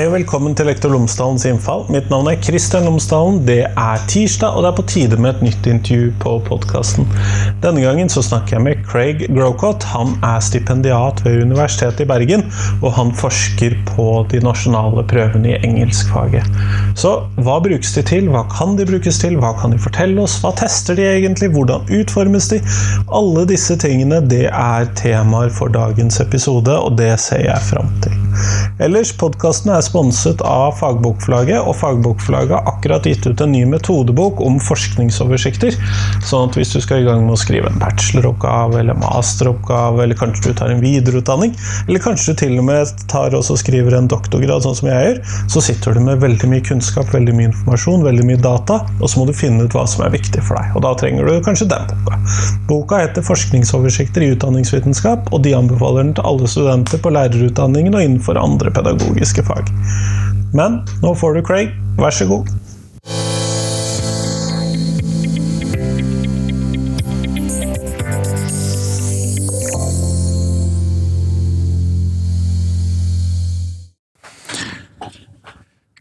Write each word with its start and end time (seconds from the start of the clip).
Hei 0.00 0.06
og 0.08 0.14
velkommen 0.14 0.54
til 0.56 0.64
Lektor 0.64 0.88
Lomsdalens 0.94 1.42
innfall. 1.44 1.82
Mitt 1.92 2.06
navn 2.08 2.30
er 2.30 2.38
Kristian 2.40 2.86
Lomsdalen. 2.88 3.42
Det 3.44 3.66
er 3.68 4.04
tirsdag, 4.08 4.54
og 4.56 4.62
det 4.64 4.68
er 4.70 4.76
på 4.78 4.84
tide 4.88 5.16
med 5.20 5.34
et 5.34 5.42
nytt 5.44 5.66
intervju 5.68 6.06
på 6.22 6.30
podkasten. 6.46 7.04
Denne 7.60 7.82
gangen 7.84 8.08
så 8.08 8.22
snakker 8.24 8.56
jeg 8.56 8.64
med 8.64 8.80
Craig 8.88 9.26
Grocott. 9.28 9.84
Han 9.92 10.14
er 10.24 10.40
stipendiat 10.40 11.20
ved 11.26 11.42
Universitetet 11.42 12.00
i 12.00 12.08
Bergen, 12.08 12.46
og 12.80 12.94
han 12.96 13.12
forsker 13.12 13.76
på 13.90 14.06
de 14.32 14.40
nasjonale 14.40 15.04
prøvene 15.10 15.52
i 15.52 15.58
engelskfaget. 15.68 16.48
Så 16.96 17.12
hva 17.36 17.58
brukes 17.60 17.92
de 17.98 18.06
til? 18.08 18.32
Hva 18.32 18.46
kan 18.56 18.80
de 18.80 18.88
brukes 18.88 19.20
til? 19.20 19.36
Hva 19.36 19.52
kan 19.60 19.76
de 19.76 19.82
fortelle 19.84 20.24
oss? 20.24 20.38
Hva 20.40 20.54
tester 20.62 20.96
de 20.96 21.04
egentlig? 21.10 21.52
Hvordan 21.52 21.84
utformes 22.00 22.48
de? 22.54 22.62
Alle 23.20 23.44
disse 23.52 23.76
tingene 23.84 24.24
det 24.32 24.46
er 24.48 24.88
temaer 24.96 25.52
for 25.60 25.68
dagens 25.76 26.22
episode, 26.24 26.72
og 26.72 26.96
det 26.96 27.12
ser 27.20 27.44
jeg 27.50 27.68
fram 27.68 27.92
til. 28.00 28.16
Ellers, 28.80 29.12
podkasten 29.12 29.74
er 29.76 29.84
sponset 29.90 30.42
av 30.46 30.76
Fagbokforlaget, 30.78 31.60
og 31.60 31.76
Fagbokforlaget 31.80 32.56
har 32.56 32.70
akkurat 32.70 33.06
gitt 33.08 33.26
ut 33.26 33.42
en 33.42 33.52
ny 33.52 33.64
metodebok 33.68 34.40
om 34.44 34.60
forskningsoversikter. 34.62 35.76
Sånn 36.26 36.48
at 36.48 36.58
hvis 36.58 36.74
du 36.74 36.80
skal 36.82 37.02
i 37.02 37.08
gang 37.08 37.24
med 37.26 37.34
å 37.34 37.40
skrive 37.40 37.70
en 37.70 37.80
bacheloroppgave 37.82 38.80
eller 38.80 38.98
masteroppgave, 39.00 40.04
eller 40.04 40.18
kanskje 40.18 40.50
du 40.50 40.58
tar 40.60 40.72
en 40.72 40.82
videreutdanning, 40.82 41.54
eller 41.88 42.02
kanskje 42.02 42.34
du 42.34 42.42
til 42.44 42.58
og 42.60 42.68
med 42.70 42.94
tar 43.10 43.34
og 43.36 43.46
skriver 43.50 43.96
en 43.98 44.08
doktorgrad, 44.10 44.64
sånn 44.64 44.78
som 44.78 44.90
jeg 44.90 45.06
gjør, 45.06 45.20
så 45.50 45.64
sitter 45.64 45.96
du 45.96 46.04
med 46.06 46.22
veldig 46.22 46.50
mye 46.50 46.64
kunnskap, 46.66 47.10
veldig 47.14 47.34
mye 47.36 47.50
informasjon, 47.50 48.04
veldig 48.06 48.26
mye 48.28 48.42
data, 48.42 48.80
og 49.00 49.10
så 49.10 49.20
må 49.20 49.26
du 49.28 49.34
finne 49.36 49.66
ut 49.66 49.76
hva 49.76 49.86
som 49.90 50.04
er 50.06 50.14
viktig 50.14 50.44
for 50.46 50.60
deg. 50.60 50.76
Og 50.78 50.84
da 50.86 50.94
trenger 51.00 51.26
du 51.26 51.40
kanskje 51.44 51.68
den 51.70 51.90
boka. 52.04 52.20
Boka 52.68 53.00
heter 53.02 53.22
'Forskningsoversikter 53.26 54.22
i 54.22 54.32
utdanningsvitenskap', 54.34 55.32
og 55.32 55.42
de 55.42 55.54
anbefaler 55.56 56.04
den 56.04 56.14
til 56.14 56.26
alle 56.26 56.48
studenter 56.48 56.98
på 56.98 57.10
lærerutdanningen 57.16 57.94
og 57.94 58.02
innenfor 58.02 58.38
andre 58.38 58.70
pedagogiske 58.70 59.42
fag. 59.46 59.70
Men 60.56 60.80
nå 61.02 61.14
får 61.14 61.38
du 61.38 61.44
Craig, 61.46 61.74
vær 62.00 62.14
så 62.14 62.26
god. 62.30 62.50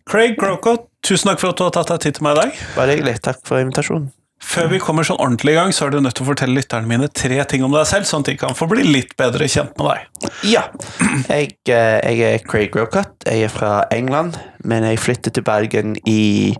Craig 0.10 0.40
Crocott, 0.42 0.88
tusen 1.06 1.30
takk 1.30 1.38
for 1.44 1.54
at 1.54 1.60
du 1.60 1.68
har 1.68 1.76
tatt 1.76 1.92
deg 1.94 2.08
tid 2.08 2.18
til 2.18 2.26
meg 2.26 2.34
i 2.34 2.42
dag. 2.42 2.64
Bare 2.74 2.96
hyggelig. 2.96 3.20
Takk 3.30 3.44
for 3.46 3.62
invitasjonen. 3.62 4.10
Før 4.50 4.70
vi 4.72 4.80
kommer 4.82 5.06
sånn 5.06 5.20
ordentlig 5.22 5.54
i 5.54 5.58
gang, 5.60 5.72
så 5.76 5.86
er 5.86 5.94
du 5.94 6.00
nødt 6.02 6.16
til 6.18 6.26
å 6.26 6.30
fortelle 6.32 6.58
lytterne 6.58 6.90
mine 6.90 7.10
tre 7.14 7.38
ting 7.50 7.62
om 7.66 7.74
deg 7.76 7.86
selv, 7.86 8.08
sånn 8.10 8.24
at 8.24 8.32
de 8.32 8.38
kan 8.42 8.56
få 8.58 8.66
bli 8.72 8.82
litt 8.88 9.12
bedre 9.20 9.46
kjent 9.46 9.76
med 9.78 9.92
deg. 9.92 10.32
Ja. 10.50 10.64
Jeg, 11.30 11.52
eh, 11.70 11.98
jeg 12.02 12.24
er 12.26 12.46
Craig 12.48 12.72
Grocott. 12.74 13.14
Jeg 13.30 13.46
er 13.46 13.54
fra 13.54 13.74
England, 13.94 14.40
men 14.66 14.88
jeg 14.88 15.02
flyttet 15.04 15.38
til 15.38 15.46
Bergen 15.46 15.94
i 16.10 16.56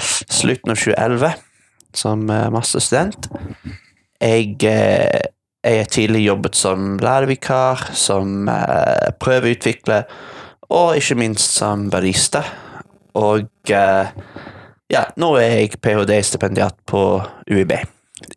slutten 0.00 0.72
av 0.72 0.80
2011 0.80 1.34
som 1.96 2.24
eh, 2.32 2.48
masterstudent. 2.54 3.28
Jeg, 4.16 4.56
eh, 4.64 5.28
jeg 5.66 5.82
har 5.82 5.92
tidlig 5.92 6.24
jobbet 6.24 6.56
som 6.56 6.96
lærervikar, 7.04 7.90
som 7.92 8.48
prøveutvikler, 9.20 10.08
og 10.72 10.96
ikke 10.96 11.20
minst 11.20 11.58
som 11.58 11.90
barista. 11.92 12.46
Og 13.16 13.44
ja, 14.92 15.06
nå 15.18 15.32
er 15.40 15.60
jeg 15.60 15.80
ph.d.-stipendiat 15.82 16.76
på 16.86 17.02
UiB. 17.50 17.74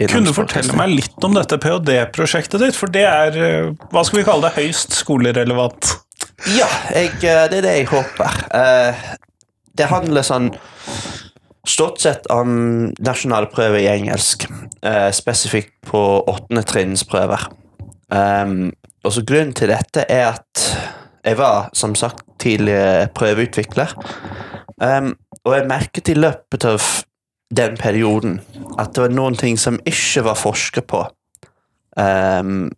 Kunne 0.10 0.28
du 0.28 0.36
fortelle 0.36 0.76
meg 0.76 0.92
litt 0.92 1.26
om 1.26 1.36
dette 1.38 1.60
ph.d.-prosjektet 1.62 2.62
ditt? 2.64 2.78
For 2.78 2.92
det 2.92 3.06
er, 3.08 3.38
eh, 3.38 3.70
hva 3.94 4.04
skal 4.06 4.20
vi 4.22 4.26
kalle 4.28 4.50
det, 4.50 4.58
høyst 4.58 4.96
skolerelevant? 4.98 5.94
Ja, 6.56 6.68
jeg, 6.96 7.14
eh, 7.24 7.46
det 7.52 7.62
er 7.62 7.68
det 7.68 7.76
jeg 7.78 7.90
håper. 7.94 8.44
Eh, 8.56 9.08
Det 9.80 9.88
handler 9.88 10.26
sånn 10.28 10.50
stort 11.64 12.02
sett 12.02 12.26
om 12.34 12.90
nasjonale 13.00 13.48
prøver 13.48 13.80
i 13.80 13.88
engelsk. 13.88 14.44
Spesifikt 15.16 15.72
på 15.88 16.02
åttende 16.28 16.66
trinnsprøver. 16.68 17.46
prøver. 18.10 18.72
og 19.06 19.14
så 19.14 19.22
grunnen 19.24 19.54
til 19.54 19.70
dette 19.70 20.04
er 20.10 20.34
at 20.34 20.64
jeg 21.24 21.38
var, 21.38 21.70
som 21.74 21.96
sagt, 21.96 22.26
tidligere 22.40 23.08
prøveutvikler. 23.16 23.94
Og 25.48 25.56
jeg 25.56 25.70
merket 25.70 26.12
i 26.12 26.18
løpet 26.18 26.68
av 26.68 26.84
den 27.56 27.78
perioden 27.80 28.40
at 28.78 28.94
det 28.94 29.08
var 29.08 29.16
noen 29.16 29.38
ting 29.40 29.58
som 29.58 29.80
ikke 29.88 30.26
var 30.28 30.38
forsket 30.38 30.86
på. 30.90 31.02
Um, 31.98 32.70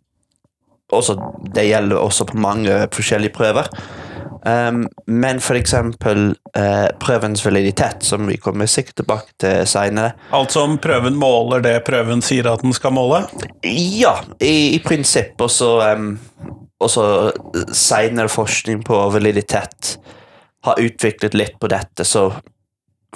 også, 0.92 1.16
det 1.54 1.68
gjelder 1.68 2.00
også 2.00 2.26
på 2.28 2.40
mange 2.40 2.76
forskjellige 2.92 3.34
prøver. 3.36 3.68
Um, 4.42 4.88
men 5.06 5.38
for 5.40 5.54
eksempel 5.54 6.32
uh, 6.58 6.88
prøvens 7.00 7.44
validitet, 7.46 8.02
som 8.02 8.26
vi 8.26 8.40
kommer 8.42 8.66
sikkert 8.66 9.02
tilbake 9.02 9.36
til 9.40 9.68
seinere. 9.70 10.16
Altså 10.34 10.64
om 10.66 10.78
prøven 10.82 11.16
måler 11.18 11.62
det 11.62 11.76
prøven 11.86 12.24
sier 12.24 12.50
at 12.50 12.64
den 12.64 12.74
skal 12.76 12.94
måle? 12.96 13.22
Ja, 13.62 14.16
i, 14.40 14.74
i 14.74 14.80
prinsipp. 14.84 15.36
Og 15.40 15.52
så 15.52 15.70
um, 15.92 16.16
seinere 17.70 18.32
forskning 18.32 18.82
på 18.88 18.98
validitet 19.14 19.96
har 20.62 20.80
utviklet 20.80 21.34
litt 21.34 21.58
på 21.60 21.70
dette, 21.72 22.04
så 22.04 22.30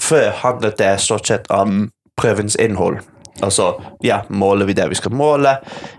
før 0.01 0.31
handlet 0.43 0.79
det 0.81 0.97
stort 1.01 1.29
sett 1.29 1.51
om 1.53 1.87
prøvens 2.19 2.57
innhold. 2.61 3.01
Altså, 3.45 3.83
ja, 4.05 4.23
måler 4.29 4.69
vi 4.69 4.77
det 4.77 4.89
vi 4.89 4.97
skal 4.97 5.13
måle? 5.17 5.59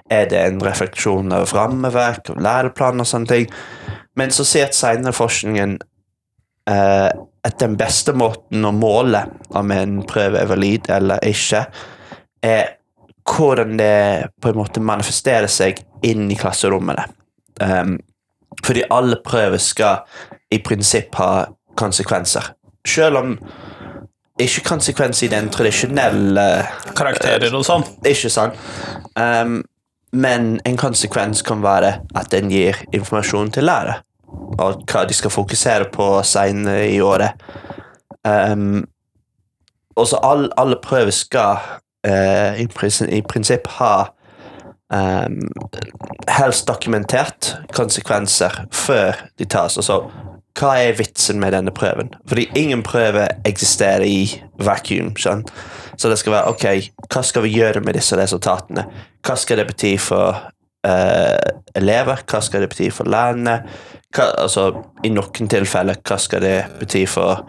Er 0.09 0.25
det 0.29 0.39
en 0.41 0.61
refleksjon 0.63 1.31
av 1.35 1.51
rammeverk 1.53 2.33
og 2.33 2.41
læreplan 2.41 3.03
og 3.03 3.09
sånne 3.09 3.29
ting? 3.29 3.51
Men 4.17 4.33
så 4.33 4.45
ser 4.47 4.73
senere 4.73 5.13
forskningen 5.13 5.77
eh, 6.69 7.09
at 7.47 7.59
den 7.61 7.77
beste 7.79 8.15
måten 8.17 8.65
å 8.65 8.73
måle 8.73 9.21
om 9.55 9.71
en 9.71 10.01
prøve 10.09 10.41
er 10.41 10.49
valid 10.49 10.89
eller 10.93 11.21
ikke, 11.25 11.67
er 12.41 12.73
hvordan 13.27 13.77
det 13.77 14.31
på 14.41 14.51
en 14.51 14.57
måte 14.57 14.81
manifesterer 14.83 15.51
seg 15.51 15.83
inn 16.07 16.29
i 16.31 16.37
klasserommene. 16.39 17.03
Um, 17.61 17.97
fordi 18.63 18.85
alle 18.93 19.19
prøver 19.25 19.61
skal 19.61 20.05
i 20.51 20.59
prinsipp 20.63 21.15
ha 21.19 21.47
konsekvenser. 21.77 22.53
Selv 22.87 23.21
om 23.21 23.33
ikke 24.39 24.63
konsekvens 24.67 25.23
i 25.25 25.31
den 25.31 25.49
tradisjonelle 25.53 26.45
Karakterer 26.97 27.53
og 27.57 27.65
sånn? 27.65 27.85
Ikke 28.05 28.29
sant. 28.31 28.57
Um, 29.17 29.63
men 30.13 30.59
en 30.65 30.77
konsekvens 30.79 31.41
kan 31.45 31.63
være 31.63 31.97
at 32.15 32.29
den 32.31 32.51
gir 32.53 32.77
informasjon 32.93 33.51
til 33.55 33.67
lærere. 33.67 34.01
Og 34.57 34.83
hva 34.89 35.03
de 35.07 35.15
skal 35.15 35.33
fokusere 35.33 35.89
på 35.93 36.05
senere 36.25 36.87
i 36.91 37.01
året. 37.01 37.41
Um, 38.23 38.85
og 39.97 40.07
så 40.07 40.19
all, 40.23 40.47
alle 40.57 40.77
prøver 40.83 41.11
skal 41.15 41.57
uh, 42.07 42.53
i, 42.61 42.67
prinsipp, 42.67 43.09
i 43.09 43.21
prinsipp 43.25 43.67
ha 43.79 43.93
um, 44.93 45.41
helst 46.29 46.67
dokumentert 46.69 47.55
konsekvenser 47.73 48.67
før 48.71 49.17
de 49.39 49.45
tas. 49.49 49.77
Altså 49.77 50.03
hva 50.57 50.73
er 50.81 50.97
vitsen 50.97 51.39
med 51.41 51.53
denne 51.53 51.73
prøven? 51.75 52.11
Fordi 52.27 52.47
ingen 52.57 52.83
prøve 52.85 53.27
eksisterer 53.45 54.05
i 54.07 54.21
vakuum. 54.63 55.13
Sånn? 55.19 55.45
Så 55.97 56.09
det 56.09 56.19
skal 56.21 56.37
være 56.37 56.53
ok, 56.53 56.65
hva 57.09 57.23
skal 57.25 57.45
vi 57.45 57.55
gjøre 57.57 57.81
med 57.85 57.97
disse 57.97 58.17
resultatene? 58.17 58.85
Hva 59.25 59.37
skal 59.37 59.61
det 59.61 59.67
bety 59.71 59.95
for 60.01 60.41
uh, 60.87 61.49
elever? 61.77 62.21
Hva 62.25 62.41
skal 62.45 62.65
det 62.65 62.71
bety 62.73 62.89
for 62.93 63.09
lærerne? 63.09 63.59
Hva, 64.13 64.29
altså, 64.45 64.69
I 65.05 65.13
noen 65.13 65.49
tilfeller, 65.51 65.99
hva 66.05 66.19
skal 66.21 66.45
det 66.45 66.57
bety 66.81 67.03
for 67.09 67.43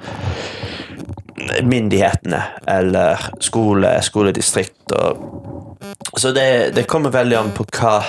myndighetene 1.65 2.41
eller 2.69 3.29
skole, 3.45 3.93
skoledistrikt? 4.05 4.97
Og, 4.97 5.79
så 6.19 6.33
det, 6.35 6.49
det 6.77 6.89
kommer 6.91 7.15
veldig 7.15 7.39
an 7.39 7.55
på 7.57 7.69
hva 7.79 8.01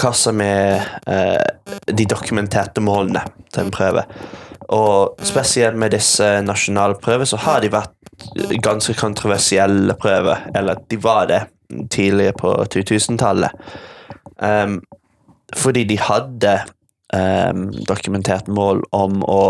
hva 0.00 0.12
som 0.16 0.40
er 0.44 0.80
eh, 1.06 1.74
de 1.86 2.06
dokumenterte 2.08 2.82
målene 2.84 3.22
til 3.52 3.66
en 3.66 3.74
prøve. 3.74 4.04
Og 4.70 5.20
spesielt 5.26 5.78
med 5.78 5.94
disse 5.96 6.26
nasjonale 6.46 6.98
prøver 7.02 7.26
så 7.26 7.40
har 7.42 7.62
de 7.62 7.72
vært 7.72 7.96
ganske 8.62 8.94
kontroversielle 8.98 9.96
prøver. 9.98 10.46
Eller 10.54 10.78
de 10.90 10.98
var 11.02 11.26
det 11.30 11.40
tidligere 11.90 12.36
på 12.38 12.52
2000-tallet. 12.74 13.50
Um, 14.38 14.80
fordi 15.56 15.84
de 15.84 15.98
hadde 15.98 16.52
um, 17.14 17.66
dokumentert 17.88 18.48
mål 18.48 18.84
om 18.94 19.24
å 19.26 19.42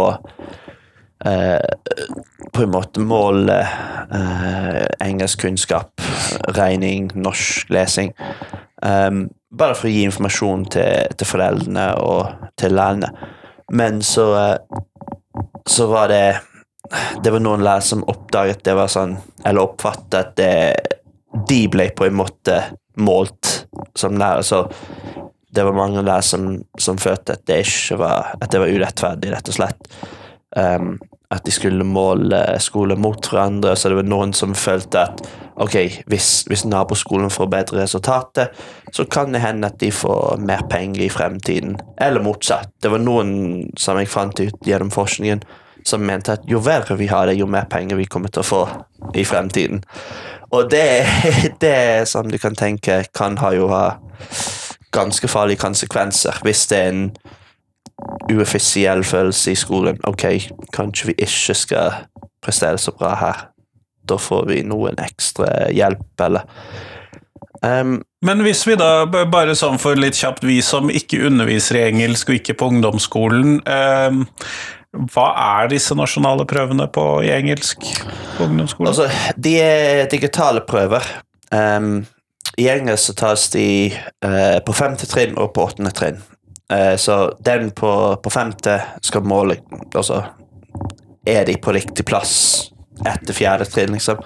uh, 1.26 1.68
på 2.54 2.64
en 2.64 2.72
måte 2.72 3.04
måle 3.04 3.58
uh, 3.60 4.86
engelskkunnskap, 5.04 6.00
regning, 6.56 7.10
norsk 7.14 7.68
lesing. 7.70 8.14
Um, 8.82 9.28
bare 9.50 9.74
for 9.74 9.88
å 9.88 9.92
gi 9.92 10.04
informasjon 10.06 10.64
til, 10.74 11.16
til 11.18 11.28
foreldrene 11.28 11.86
og 12.02 12.50
til 12.60 12.76
lærerne. 12.76 13.10
Men 13.70 14.00
så 14.02 14.30
så 15.66 15.86
var 15.86 16.08
det 16.08 16.40
Det 17.24 17.30
var 17.30 17.42
noen 17.42 17.62
lærere 17.62 17.84
som 17.86 18.00
oppdaget 18.10 18.64
det 18.66 18.74
var 18.74 18.88
sånn 18.90 19.12
Eller 19.46 19.62
oppfattet 19.62 20.16
at 20.18 20.32
det, 20.38 20.54
de 21.48 21.60
ble 21.70 21.86
på 21.94 22.08
en 22.08 22.16
måte 22.18 22.56
målt 22.98 23.68
som 23.94 24.16
lærere. 24.18 24.42
Så 24.42 24.64
det 25.54 25.62
var 25.64 25.76
mange 25.76 26.02
lærere 26.02 26.26
som, 26.26 26.48
som 26.78 26.98
følte 26.98 27.36
at 27.36 27.44
det 27.46 27.60
ikke 27.62 28.00
var 28.00 28.32
At 28.40 28.50
det 28.50 28.62
var 28.62 28.72
urettferdig, 28.74 29.30
rett 29.30 29.52
og 29.52 29.56
slett. 29.60 29.86
ehm, 30.56 30.96
at 31.30 31.44
de 31.46 31.52
skulle 31.54 31.86
måle 31.86 32.40
skoler 32.58 32.98
mot 32.98 33.28
hverandre, 33.30 33.76
så 33.78 33.90
det 33.90 34.00
var 34.00 34.08
noen 34.10 34.32
som 34.34 34.54
følte 34.58 35.04
at 35.04 35.22
ok, 35.60 35.76
hvis, 36.10 36.28
hvis 36.50 36.64
naboskolen 36.66 37.30
får 37.30 37.50
bedre 37.52 37.82
resultater, 37.84 38.50
så 38.92 39.04
kan 39.06 39.30
det 39.34 39.42
hende 39.44 39.68
at 39.70 39.78
de 39.78 39.92
får 39.94 40.40
mer 40.42 40.64
penger 40.70 41.04
i 41.06 41.10
fremtiden. 41.12 41.76
Eller 42.00 42.24
motsatt. 42.24 42.72
Det 42.82 42.90
var 42.90 43.02
noen 43.04 43.68
som 43.78 44.00
jeg 44.00 44.10
fant 44.10 44.40
ut 44.40 44.66
gjennom 44.66 44.90
forskningen, 44.90 45.44
som 45.86 46.02
mente 46.04 46.34
at 46.34 46.48
jo 46.50 46.60
verre 46.64 46.96
vi 46.98 47.08
har 47.12 47.28
det, 47.28 47.38
jo 47.38 47.46
mer 47.46 47.68
penger 47.70 48.00
vi 48.00 48.08
kommer 48.10 48.32
til 48.32 48.42
å 48.42 48.50
få 48.50 48.62
i 49.14 49.24
fremtiden. 49.24 49.84
Og 50.50 50.70
det, 50.72 51.06
det 51.62 52.08
som 52.10 52.26
du 52.30 52.40
kan 52.42 52.58
tenke, 52.58 53.04
kan 53.14 53.38
ha 53.38 53.52
jo 53.54 53.70
ha 53.70 53.84
ganske 54.90 55.28
farlige 55.30 55.62
konsekvenser 55.62 56.40
hvis 56.42 56.64
det 56.70 56.78
er 56.78 56.88
en 56.90 57.04
uoffisiell 58.30 59.04
følelse 59.04 59.52
i 59.52 59.58
skolen. 59.58 59.98
Ok, 60.08 60.26
kanskje 60.74 61.10
vi 61.10 61.16
ikke 61.26 61.56
skal 61.56 62.04
prestere 62.44 62.78
så 62.78 62.94
bra 62.96 63.14
her. 63.20 63.46
Da 64.08 64.16
får 64.20 64.46
vi 64.48 64.62
noen 64.66 64.98
ekstra 65.02 65.68
hjelp, 65.74 66.06
eller 66.24 66.46
um, 67.62 68.00
Men 68.24 68.42
hvis 68.44 68.64
vi 68.68 68.76
da, 68.80 69.04
bare 69.06 69.54
sånn 69.56 69.78
for 69.80 69.98
litt 69.98 70.18
kjapt, 70.18 70.44
vi 70.44 70.60
som 70.64 70.90
ikke 70.90 71.22
underviser 71.28 71.78
i 71.78 71.86
engelsk 71.90 72.32
og 72.32 72.40
ikke 72.40 72.56
på 72.60 72.70
ungdomsskolen, 72.72 73.60
um, 73.64 74.24
hva 75.14 75.26
er 75.38 75.70
disse 75.70 75.94
nasjonale 75.94 76.44
prøvene 76.50 76.88
på 76.90 77.04
i 77.22 77.30
engelsk 77.30 77.84
på 78.36 78.48
ungdomsskolen? 78.48 78.90
Altså, 78.90 79.34
de 79.38 79.54
er 79.62 80.08
digitale 80.10 80.64
prøver. 80.66 81.06
Um, 81.54 82.06
I 82.58 82.66
engelsk 82.72 83.12
så 83.12 83.16
tas 83.20 83.46
de 83.54 83.68
uh, 84.24 84.58
på 84.66 84.74
femte 84.74 85.06
trinn 85.06 85.38
og 85.38 85.52
på 85.54 85.68
åttende 85.68 85.94
trinn. 85.94 86.18
Eh, 86.70 86.96
så 86.96 87.32
den 87.44 87.70
på, 87.70 88.16
på 88.22 88.30
femte 88.30 88.80
skal 89.02 89.26
måle 89.26 89.58
Altså, 89.94 90.22
er 91.26 91.44
de 91.44 91.56
på 91.58 91.74
riktig 91.74 92.06
plass 92.06 92.70
etter 93.06 93.34
fjerde 93.34 93.66
trinn, 93.68 93.94
liksom? 93.96 94.20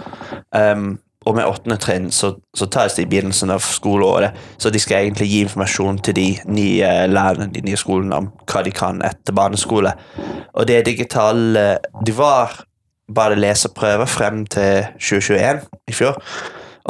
Um, 0.55 0.97
og 1.25 1.39
med 1.39 1.49
åttende 1.49 1.79
trinn 1.81 2.11
så, 2.13 2.35
så 2.57 2.67
tas 2.69 2.99
det 2.99 3.07
i 3.07 3.09
begynnelsen 3.09 3.53
av 3.55 3.65
skoleåret. 3.65 4.37
Så 4.61 4.71
de 4.71 4.81
skal 4.83 5.07
egentlig 5.07 5.31
gi 5.31 5.41
informasjon 5.47 6.01
til 6.05 6.17
de 6.19 6.27
nye 6.53 6.91
lærerne 7.09 7.49
de 7.55 7.63
nye 7.65 7.81
skolene 7.81 8.19
om 8.21 8.29
hva 8.51 8.65
de 8.67 8.75
kan 8.75 9.01
etter 9.07 9.37
barneskole. 9.37 9.95
Og 10.53 10.69
det 10.69 10.83
digitale 10.87 11.79
De 12.05 12.17
var 12.17 12.59
bare 13.15 13.39
leseprøver 13.41 14.09
frem 14.09 14.45
til 14.53 14.85
2021 14.99 15.65
i 15.89 15.97
fjor. 15.97 16.21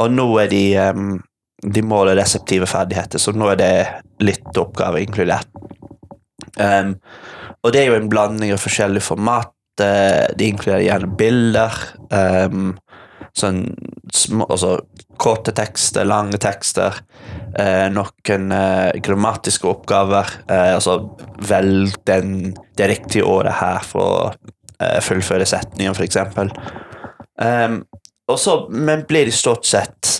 Og 0.03 0.11
nå 0.11 0.27
er 0.43 0.51
de 0.51 0.65
um, 0.91 1.15
De 1.63 1.81
måler 1.81 2.19
reseptive 2.19 2.67
ferdigheter, 2.67 3.17
så 3.19 3.31
nå 3.31 3.47
er 3.53 3.61
det 3.61 3.73
litt 4.23 4.57
oppgave 4.59 5.01
inkludert. 5.03 5.49
Um, 6.55 6.95
og 7.65 7.73
det 7.73 7.81
er 7.81 7.91
jo 7.91 7.99
en 7.99 8.09
blanding 8.11 8.53
av 8.55 8.61
forskjellige 8.63 9.07
format. 9.09 9.51
Uh, 9.81 10.27
De 10.37 10.49
inkluderer 10.51 10.85
gjerne 10.87 11.11
bilder. 11.19 11.79
Um, 12.09 12.75
sånn 13.35 13.65
små, 14.15 14.47
altså 14.47 14.77
korte 15.19 15.51
tekster, 15.55 16.07
lange 16.07 16.39
tekster. 16.41 17.01
Uh, 17.55 17.87
noen 17.93 18.51
uh, 18.51 18.91
grammatiske 19.03 19.67
oppgaver. 19.69 20.31
Eh, 20.51 20.73
altså 20.75 20.97
velg 21.47 21.95
den, 22.07 22.53
det 22.77 22.89
riktige 22.91 23.27
året 23.27 23.59
her 23.61 23.83
for 23.87 24.05
å 24.11 24.33
fullføre 24.75 25.45
setningen, 25.47 25.95
f.eks. 25.95 26.17
Um, 27.39 27.77
så, 28.35 28.55
men 28.69 29.05
blir 29.07 29.29
det 29.29 29.35
stort 29.37 29.63
sett 29.65 30.17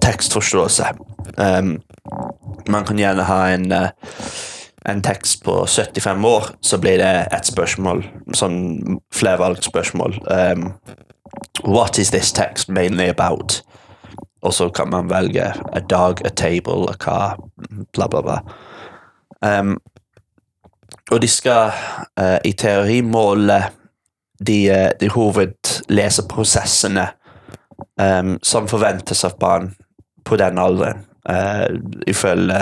tekstforståelse. 0.00 0.92
Um, 1.36 1.74
man 2.68 2.84
kan 2.84 2.98
gjerne 2.98 3.28
ha 3.28 3.48
en, 3.48 3.72
eh, 3.72 3.90
en 4.88 5.02
tekst 5.02 5.44
på 5.44 5.66
75 5.66 6.24
år, 6.24 6.44
så 6.60 6.78
blir 6.78 6.98
det 6.98 7.28
et 7.32 7.46
spørsmål, 7.46 8.04
sånn 8.32 8.98
flervalgsspørsmål. 9.12 10.20
Um, 10.30 10.74
What 11.62 11.98
is 11.98 12.10
this 12.10 12.32
text 12.32 12.68
mainly 12.68 13.08
about? 13.08 13.62
Og 14.42 14.54
så 14.54 14.68
kan 14.68 14.90
man 14.90 15.10
velge 15.10 15.54
a 15.72 15.80
dog, 15.80 16.26
a 16.26 16.30
table, 16.30 16.88
a 16.88 16.94
car, 16.94 17.36
bla, 17.92 18.08
bla, 18.08 18.22
bla. 18.22 18.40
Um, 19.42 19.80
og 21.10 21.22
de 21.22 21.28
skal 21.28 21.72
uh, 22.20 22.38
i 22.44 22.52
teori 22.52 23.02
måle 23.02 23.64
de, 24.46 24.70
eh, 24.70 24.90
de 25.00 25.08
hovedleseprosessene 25.08 27.08
um, 28.00 28.38
som 28.42 28.68
forventes 28.68 29.24
av 29.24 29.36
barn 29.40 29.74
på 30.24 30.36
den 30.40 30.58
alderen, 30.58 31.04
eh, 31.28 31.66
ifølge 32.10 32.60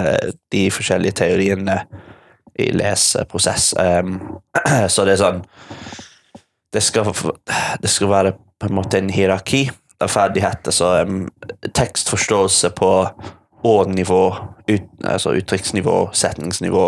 de 0.53 0.69
forskjellige 0.75 1.21
teoriene 1.23 1.81
i 2.59 2.71
leseprosess. 2.75 3.75
Um, 3.79 4.19
så 4.93 5.05
det 5.07 5.15
er 5.15 5.23
sånn 5.23 5.43
det 6.75 6.83
skal, 6.85 7.13
det 7.81 7.91
skal 7.91 8.11
være 8.11 8.33
på 8.61 8.69
en 8.69 8.77
måte 8.77 8.99
en 8.99 9.13
hierarki 9.13 9.69
av 10.03 10.11
ferdigheter, 10.13 10.75
så 10.75 10.99
um, 11.07 11.23
tekstforståelse 11.75 12.71
på 12.77 12.91
å-nivå, 13.67 14.25
ut, 14.69 14.91
altså 15.03 15.33
uttrykksnivå, 15.39 15.97
setningsnivå, 16.15 16.85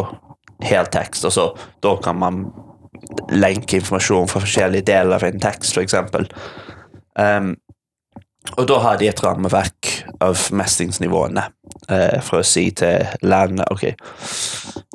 heltekst, 0.63 1.25
og 1.27 1.35
så 1.35 1.47
da 1.83 1.95
kan 2.05 2.21
man 2.21 2.45
lenke 3.33 3.81
informasjon 3.81 4.29
fra 4.31 4.43
forskjellige 4.45 4.87
deler 4.93 5.17
av 5.17 5.27
en 5.27 5.43
tekst, 5.43 5.79
eksempel. 5.81 6.29
Um, 7.19 7.55
og 8.57 8.67
da 8.67 8.79
har 8.83 8.99
de 9.01 9.09
et 9.11 9.23
rammeverk 9.23 9.91
av 10.25 10.39
mestringsnivåene 10.57 11.45
eh, 11.93 12.21
for 12.25 12.41
å 12.41 12.47
si 12.47 12.67
til 12.77 13.05
lærerne 13.23 13.67
ok, 13.73 13.85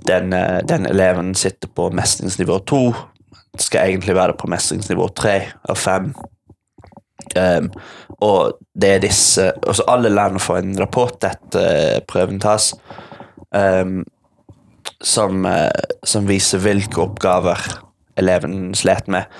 den, 0.07 0.33
eh, 0.33 0.61
den 0.67 0.87
eleven 0.89 1.33
sitter 1.37 1.69
på 1.69 1.91
mestringsnivå 1.95 2.59
to, 2.67 2.87
skal 3.61 3.91
egentlig 3.91 4.17
være 4.17 4.35
på 4.37 4.49
mestringsnivå 4.51 5.07
tre 5.15 5.37
av 5.69 5.79
fem. 5.79 6.09
Um, 7.35 7.69
og 8.23 8.59
det 8.77 8.89
er 8.89 8.99
disse 9.01 9.45
altså 9.65 9.85
Alle 9.89 10.11
lærerne 10.11 10.39
får 10.39 10.59
en 10.59 10.75
rapport 10.77 11.23
etter 11.25 12.03
prøven 12.07 12.41
tas, 12.43 12.73
um, 13.55 14.03
som, 15.01 15.45
eh, 15.47 15.95
som 16.03 16.27
viser 16.27 16.61
hvilke 16.63 17.01
oppgaver 17.01 17.63
eleven 18.19 18.75
slet 18.77 19.07
med. 19.11 19.31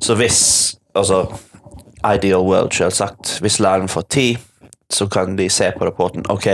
Så 0.00 0.16
hvis 0.18 0.42
Altså 0.90 1.20
ideal 2.04 2.44
world, 2.46 2.72
selvsagt. 2.72 3.38
Hvis 3.40 3.60
læreren 3.60 3.88
får 3.88 4.02
tid, 4.10 4.36
så 4.90 5.06
kan 5.06 5.36
de 5.38 5.48
se 5.50 5.70
på 5.78 5.84
rapporten 5.86 6.24
Ok, 6.30 6.46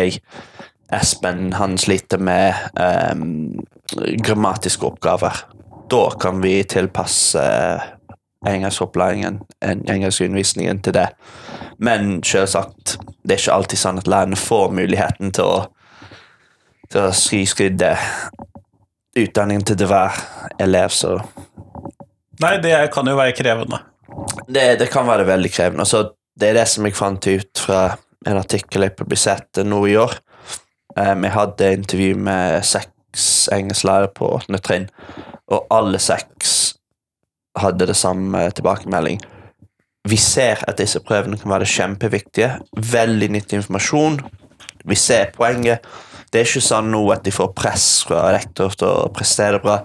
Espen 0.93 1.53
han 1.53 1.79
sliter 1.79 2.19
med 2.19 2.55
um, 3.13 3.65
grammatiske 4.23 4.87
oppgaver. 4.87 5.41
Da 5.91 6.11
kan 6.21 6.43
vi 6.43 6.63
tilpasse 6.63 7.43
engelskopplæringen, 8.47 9.41
en- 9.63 9.85
engelskundervisningen 9.91 10.83
til 10.83 10.95
det. 10.95 11.09
Men 11.79 12.23
selvsagt, 12.23 12.99
det 13.23 13.35
er 13.35 13.41
ikke 13.43 13.53
alltid 13.57 13.79
sånn 13.81 13.99
at 13.99 14.07
lærerne 14.11 14.37
får 14.39 14.71
muligheten 14.79 15.33
til 15.35 15.45
å, 15.45 15.59
til 16.91 17.09
å 17.09 17.13
skriskridde 17.17 17.97
utdanningen 19.17 19.65
til 19.65 19.87
hver 19.89 20.15
elev, 20.61 20.89
så 20.95 21.19
Nei, 22.41 22.59
det 22.61 22.75
kan 22.93 23.09
jo 23.09 23.17
være 23.17 23.33
krevende. 23.33 23.79
Det, 24.47 24.79
det 24.81 24.89
kan 24.93 25.09
være 25.09 25.27
veldig 25.27 25.51
krevende. 25.53 25.85
Altså, 25.85 26.11
det 26.37 26.51
er 26.51 26.59
det 26.61 26.67
som 26.71 26.87
jeg 26.87 26.97
fant 26.97 27.27
ut 27.27 27.63
fra 27.67 27.83
en 28.27 28.41
artikkel 28.41 28.87
jeg 28.87 28.97
publiserte 28.99 29.65
nå 29.67 29.83
i 29.91 29.97
år. 30.01 30.17
Um, 30.97 31.25
jeg 31.25 31.35
hadde 31.35 31.73
intervju 31.77 32.17
med 32.29 32.65
seks 32.65 33.49
engelsklærere 33.53 34.11
på 34.17 34.29
åttende 34.39 34.61
trinn, 34.65 34.89
og 35.53 35.69
alle 35.73 36.01
seks 36.03 36.77
hadde 37.57 37.89
det 37.89 37.97
samme 37.97 38.43
tilbakemelding. 38.57 39.21
Vi 40.07 40.19
ser 40.21 40.61
at 40.69 40.79
disse 40.79 41.01
prøvene 41.03 41.39
kan 41.41 41.51
være 41.51 41.69
kjempeviktige. 41.69 42.51
Veldig 42.93 43.31
nyttig 43.35 43.61
informasjon. 43.61 44.21
Vi 44.87 44.99
ser 44.99 45.33
poenget. 45.35 45.87
Det 46.31 46.41
er 46.41 46.47
ikke 46.47 46.63
sånn 46.63 46.93
nå 46.93 47.01
at 47.15 47.25
de 47.27 47.33
får 47.35 47.55
press 47.57 47.87
fra 48.07 48.29
rektor 48.35 48.75
til 48.77 48.87
å 48.91 49.09
prestere 49.15 49.63
bra, 49.63 49.81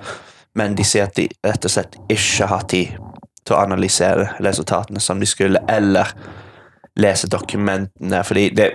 men 0.58 0.76
de 0.78 0.86
sier 0.86 1.08
at 1.08 1.16
de 1.18 1.30
rett 1.46 1.66
og 1.66 1.74
slett 1.74 1.98
ikke 2.12 2.50
har 2.52 2.68
tid 2.70 3.11
til 3.48 3.58
å 3.58 3.62
analysere 3.64 4.30
resultatene 4.44 5.02
som 5.02 5.20
de 5.22 5.30
skulle, 5.30 5.62
eller 5.70 6.14
lese 7.00 7.30
dokumentene, 7.32 8.24
fordi 8.28 8.50
det, 8.56 8.72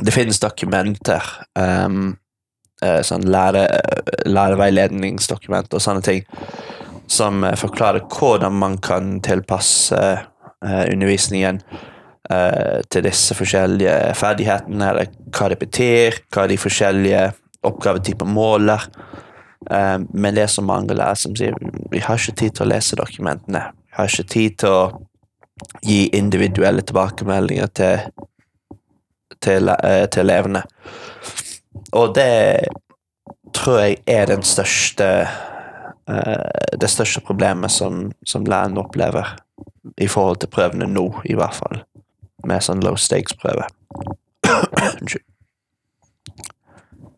det 0.00 0.14
finnes 0.14 0.40
dokumenter, 0.42 1.24
um, 1.58 2.12
sånn 2.82 3.28
lære, 3.30 3.62
læreveiledningsdokumenter 4.26 5.78
og 5.78 5.84
sånne 5.84 6.02
ting, 6.02 6.24
som 7.12 7.44
eh, 7.44 7.56
forklarer 7.58 8.06
hvordan 8.10 8.54
man 8.58 8.78
kan 8.82 9.18
tilpasse 9.24 10.00
uh, 10.00 10.84
undervisningen 10.88 11.60
uh, 12.32 12.80
til 12.90 13.06
disse 13.06 13.36
forskjellige 13.38 14.14
ferdighetene, 14.18 14.90
eller 14.90 15.12
hva 15.34 15.50
det 15.52 15.60
betyr, 15.60 16.22
hva 16.32 16.48
de 16.50 16.58
forskjellige 16.60 17.26
oppgavetyper 17.68 18.26
måler. 18.28 18.88
Eh, 19.70 19.98
men 20.10 20.34
det 20.34 20.42
er 20.42 20.52
så 20.52 20.62
mange 20.62 20.94
lærere 20.94 21.18
som 21.18 21.36
sier 21.36 21.56
vi 21.90 22.02
har 22.02 22.18
ikke 22.18 22.38
tid 22.40 22.56
til 22.56 22.66
å 22.66 22.72
lese 22.72 22.98
dokumentene. 22.98 23.64
Vi 23.86 23.96
har 23.98 24.10
ikke 24.10 24.28
tid 24.34 24.58
til 24.62 24.76
å 24.76 24.84
gi 25.86 26.06
individuelle 26.16 26.82
tilbakemeldinger 26.82 27.70
til, 27.76 28.12
til, 29.40 29.68
eh, 29.68 30.06
til 30.10 30.24
elevene. 30.24 30.64
Og 31.92 32.14
det 32.16 32.66
tror 33.52 33.82
jeg 33.82 33.98
er 34.08 34.26
den 34.30 34.42
største 34.42 35.08
eh, 36.08 36.76
det 36.80 36.90
største 36.90 37.20
problemet 37.20 37.70
som, 37.70 38.10
som 38.26 38.46
læreren 38.48 38.80
opplever 38.80 39.36
i 40.00 40.08
forhold 40.08 40.40
til 40.42 40.50
prøvene 40.50 40.88
nå, 40.88 41.06
i 41.28 41.36
hvert 41.38 41.54
fall. 41.54 41.82
Med 42.48 42.64
sånn 42.64 42.82
low 42.82 42.96
stakes-prøve. 42.98 43.68
Unnskyld. 44.98 45.26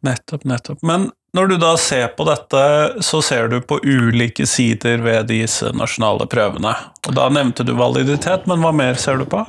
Nettopp, 0.05 0.45
nettopp. 0.45 0.83
Men 0.85 1.09
når 1.35 1.49
du 1.50 1.57
da 1.59 1.73
ser 1.81 2.09
på 2.14 2.26
dette, 2.29 2.62
så 3.03 3.19
ser 3.23 3.49
du 3.50 3.57
på 3.61 3.81
ulike 3.83 4.47
sider 4.47 5.03
ved 5.03 5.26
disse 5.33 5.73
nasjonale 5.75 6.29
prøvene. 6.31 6.75
Og 7.09 7.17
da 7.17 7.26
nevnte 7.33 7.67
du 7.67 7.73
validitet, 7.79 8.47
men 8.50 8.62
hva 8.62 8.71
mer 8.75 8.99
ser 9.00 9.19
du 9.19 9.26
på? 9.26 9.43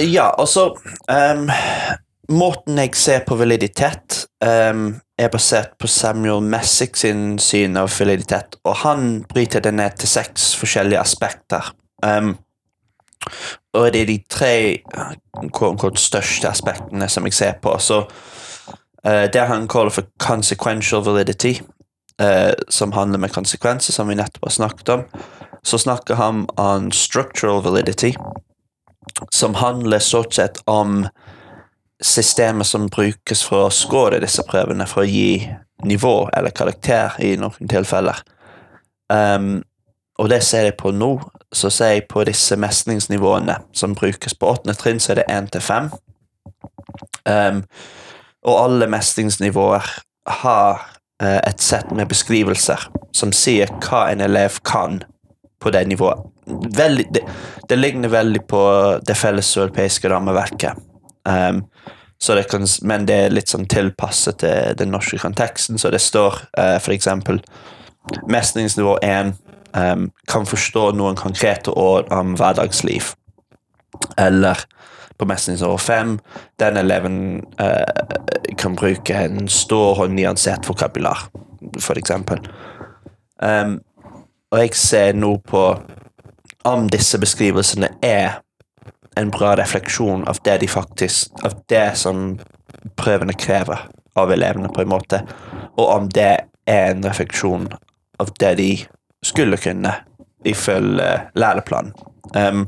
Ja, 0.00 0.30
altså 0.38 0.70
um, 0.72 1.50
Måten 2.28 2.76
jeg 2.76 2.92
ser 3.00 3.22
på 3.24 3.38
validitet, 3.40 4.22
um, 4.44 4.98
er 5.16 5.30
basert 5.32 5.78
på 5.80 5.88
Samuel 5.88 6.42
Messick 6.44 6.96
sin 7.00 7.38
syn 7.40 7.76
av 7.80 7.88
validitet, 7.96 8.58
og 8.68 8.82
han 8.84 9.22
bryter 9.28 9.64
det 9.64 9.72
ned 9.76 9.96
til 10.00 10.12
seks 10.12 10.50
forskjellige 10.60 11.00
aspekter. 11.00 11.72
Um, 12.04 12.34
og 13.76 13.92
det 13.92 14.02
er 14.02 14.10
de 14.10 14.18
tre 14.30 14.52
eh, 14.78 15.94
største 16.00 16.48
aspektene 16.48 17.08
som 17.10 17.26
jeg 17.28 17.36
ser 17.36 17.56
på. 17.62 17.74
Så 17.80 18.04
det 19.04 19.44
han 19.46 19.68
kaller 19.70 19.94
for 19.94 20.08
consequential 20.18 21.04
validity, 21.04 21.60
eh, 22.20 22.52
som 22.68 22.92
handler 22.92 23.18
med 23.18 23.32
konsekvenser, 23.32 23.92
som 23.92 24.08
vi 24.08 24.14
nettopp 24.14 24.44
har 24.44 24.50
snakket 24.50 24.88
om. 24.88 25.04
Så 25.62 25.78
snakker 25.78 26.14
han 26.14 26.46
om 26.56 26.90
structural 26.90 27.62
validity, 27.62 28.14
som 29.30 29.54
handler 29.54 29.98
stort 29.98 30.34
sett 30.34 30.62
om 30.64 31.08
systemet 32.02 32.66
som 32.66 32.86
brukes 32.86 33.42
for 33.42 33.66
å 33.66 33.74
score 33.74 34.20
disse 34.22 34.42
prøvene, 34.46 34.86
for 34.86 35.02
å 35.02 35.10
gi 35.10 35.48
nivå 35.84 36.28
eller 36.36 36.50
karakter 36.50 37.18
i 37.22 37.36
noen 37.36 37.70
tilfeller. 37.70 38.22
Um, 39.12 39.62
og 40.18 40.30
det 40.30 40.42
ser 40.46 40.68
jeg 40.68 40.78
på 40.78 40.92
nå. 40.94 41.16
Så 41.54 41.70
ser 41.70 41.94
jeg 41.94 42.08
på 42.10 42.24
disse 42.28 42.56
mestringsnivåene 42.60 43.54
som 43.72 43.94
brukes 43.96 44.34
på 44.34 44.50
åttende 44.50 44.74
trinn, 44.78 45.00
så 45.00 45.14
er 45.14 45.22
det 45.22 45.30
én 45.32 45.46
til 45.50 45.62
fem. 45.64 45.90
Og 48.48 48.56
alle 48.56 48.88
mestringsnivåer 48.90 49.84
har 50.42 50.80
eh, 51.22 51.40
et 51.42 51.60
sett 51.60 51.90
med 51.92 52.08
beskrivelser 52.08 52.88
som 53.16 53.32
sier 53.34 53.70
hva 53.84 54.06
en 54.12 54.24
elev 54.24 54.60
kan 54.66 55.02
på 55.60 55.72
det 55.74 55.84
nivået. 55.90 56.24
Veldig, 56.76 57.06
det, 57.12 57.24
det 57.68 57.76
ligner 57.76 58.08
veldig 58.08 58.44
på 58.48 58.62
det 59.04 59.16
felles 59.18 59.56
europeiske 59.56 60.08
rammeverket. 60.08 60.78
Um, 61.28 61.64
kan, 62.50 62.64
men 62.82 63.04
det 63.06 63.16
er 63.16 63.34
litt 63.34 63.50
sånn 63.52 63.68
tilpasset 63.70 64.40
til 64.42 64.78
den 64.78 64.90
norske 64.94 65.18
konteksten, 65.22 65.78
så 65.78 65.90
det 65.92 66.00
står 66.02 66.40
uh, 66.58 66.78
for 66.82 66.94
eksempel 66.94 67.42
mestringsnivå 68.30 68.96
1 69.04 69.34
um, 69.76 70.08
kan 70.30 70.48
forstå 70.48 70.90
noen 70.96 71.18
konkrete 71.20 71.74
ord 71.74 72.08
om 72.14 72.34
hverdagsliv. 72.38 73.12
Eller 74.16 74.64
på 75.18 75.26
mestringsnivå 75.26 75.78
5 75.78 76.18
den 76.60 76.76
eleven 76.76 77.18
uh, 77.60 78.54
kan 78.58 78.76
bruke 78.76 79.14
en 79.14 79.48
stor 79.48 80.04
og 80.04 80.10
nyansert 80.14 80.68
vokabular, 80.68 81.28
for 81.80 81.98
eksempel. 81.98 82.42
Um, 83.42 83.78
og 84.50 84.58
jeg 84.62 84.74
ser 84.74 85.12
nå 85.18 85.36
på 85.46 85.62
om 86.68 86.88
disse 86.90 87.18
beskrivelsene 87.20 87.90
er 88.02 88.40
en 89.18 89.30
bra 89.34 89.54
refleksjon 89.58 90.24
av 90.28 90.38
det 90.44 90.60
de 90.62 90.68
faktisk 90.68 91.44
Av 91.44 91.54
det 91.70 91.96
som 91.98 92.38
prøvene 92.98 93.34
krever 93.34 93.88
av 94.18 94.32
elevene, 94.32 94.68
på 94.74 94.82
en 94.82 94.90
måte, 94.90 95.20
og 95.78 95.86
om 95.86 96.08
det 96.10 96.30
er 96.66 96.90
en 96.90 97.04
refleksjon 97.06 97.68
av 98.18 98.32
det 98.40 98.54
de 98.58 98.70
skulle 99.22 99.56
kunne, 99.62 99.92
ifølge 100.44 101.08
læreplanen. 101.38 101.92
Um, 102.34 102.66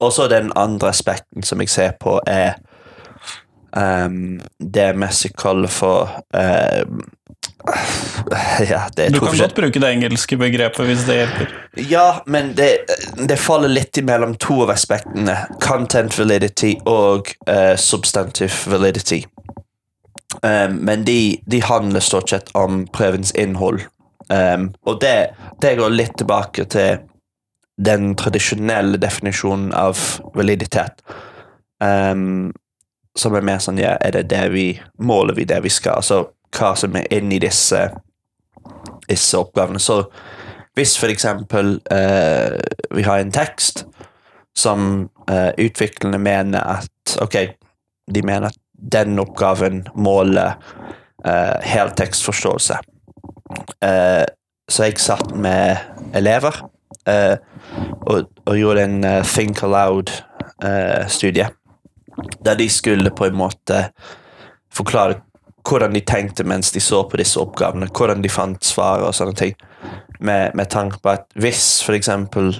og 0.00 0.12
så 0.12 0.28
den 0.30 0.52
andre 0.56 0.88
aspekten 0.88 1.42
som 1.42 1.60
jeg 1.60 1.70
ser 1.72 1.94
på, 2.00 2.20
er 2.26 2.58
um, 3.76 4.40
det 4.58 4.92
Messi 4.96 5.30
kaller 5.38 5.68
for 5.68 6.20
um, 6.34 7.00
Ja, 8.70 8.88
det 8.96 9.08
Du 9.12 9.20
kan 9.20 9.38
godt 9.38 9.54
bruke 9.54 9.80
det 9.80 9.90
engelske 9.90 10.36
begrepet 10.36 10.86
hvis 10.86 11.04
det 11.06 11.16
hjelper. 11.16 11.50
ja, 11.90 12.22
men 12.26 12.54
det, 12.56 12.68
det 13.28 13.38
faller 13.38 13.68
litt 13.68 13.98
imellom 13.98 14.34
to 14.40 14.62
av 14.62 14.72
aspektene. 14.74 15.36
Content 15.60 16.18
validity 16.18 16.76
og 16.86 17.32
uh, 17.50 17.74
substantive 17.76 18.70
validity. 18.70 19.24
Um, 20.42 20.78
men 20.86 21.04
de, 21.04 21.38
de 21.46 21.62
handler 21.62 22.00
stort 22.00 22.30
sett 22.30 22.50
om 22.54 22.86
prøvens 22.92 23.32
innhold. 23.34 23.80
Um, 24.28 24.72
og 24.84 25.00
det, 25.00 25.30
det 25.60 25.76
går 25.78 25.94
litt 25.94 26.18
tilbake 26.20 26.64
til 26.68 26.98
den 27.78 28.14
tradisjonelle 28.18 28.98
definisjonen 28.98 29.72
av 29.76 29.98
validitet. 30.34 31.02
Um, 31.82 32.50
som 33.18 33.34
er 33.34 33.46
mer 33.46 33.62
sånn, 33.62 33.78
ja, 33.78 33.96
er 34.02 34.16
det 34.16 34.28
det 34.32 34.44
vi 34.50 34.66
Måler 34.98 35.36
vi 35.38 35.46
det 35.46 35.60
vi 35.62 35.70
skal? 35.72 36.02
Altså 36.02 36.24
hva 36.54 36.72
som 36.78 36.96
er 36.98 37.06
inni 37.14 37.38
disse, 37.42 37.80
disse 39.06 39.38
oppgavene. 39.38 39.80
Så 39.82 40.02
hvis 40.78 40.96
for 40.98 41.10
eksempel 41.12 41.76
uh, 41.92 42.58
vi 42.94 43.06
har 43.06 43.22
en 43.22 43.34
tekst 43.34 43.84
som 44.58 45.08
uh, 45.30 45.50
utviklerne 45.58 46.18
mener 46.18 46.78
at 46.78 47.18
Ok, 47.22 47.36
de 48.14 48.20
mener 48.22 48.50
at 48.50 48.58
den 48.92 49.18
oppgaven 49.18 49.86
måler 49.96 50.58
uh, 51.24 51.56
heltekstforståelse. 51.64 52.76
Uh, 53.80 54.26
så 54.68 54.84
jeg 54.84 55.00
satt 55.00 55.32
med 55.32 55.78
elever 56.14 56.60
eh, 57.08 57.36
og, 58.08 58.28
og 58.46 58.58
gjorde 58.58 58.84
en 58.84 58.98
uh, 59.04 59.22
Think 59.26 59.62
Aloud-studie. 59.62 61.48
der 62.44 62.54
de 62.58 62.68
skulle 62.68 63.10
på 63.14 63.28
en 63.28 63.36
måte 63.38 63.90
forklare 64.74 65.20
hvordan 65.68 65.92
de 65.94 66.00
tenkte 66.00 66.44
mens 66.44 66.72
de 66.72 66.80
så 66.80 67.04
på 67.08 67.18
disse 67.20 67.38
oppgavene, 67.40 67.88
hvordan 67.92 68.22
de 68.22 68.30
fant 68.32 68.64
svaret 68.64 69.06
og 69.06 69.14
sånne 69.14 69.36
ting 69.38 69.54
med, 70.18 70.54
med 70.54 70.70
tanke 70.70 70.98
på 71.02 71.12
at 71.12 71.26
hvis 71.38 71.82
for 71.86 71.96
eksempel 71.96 72.52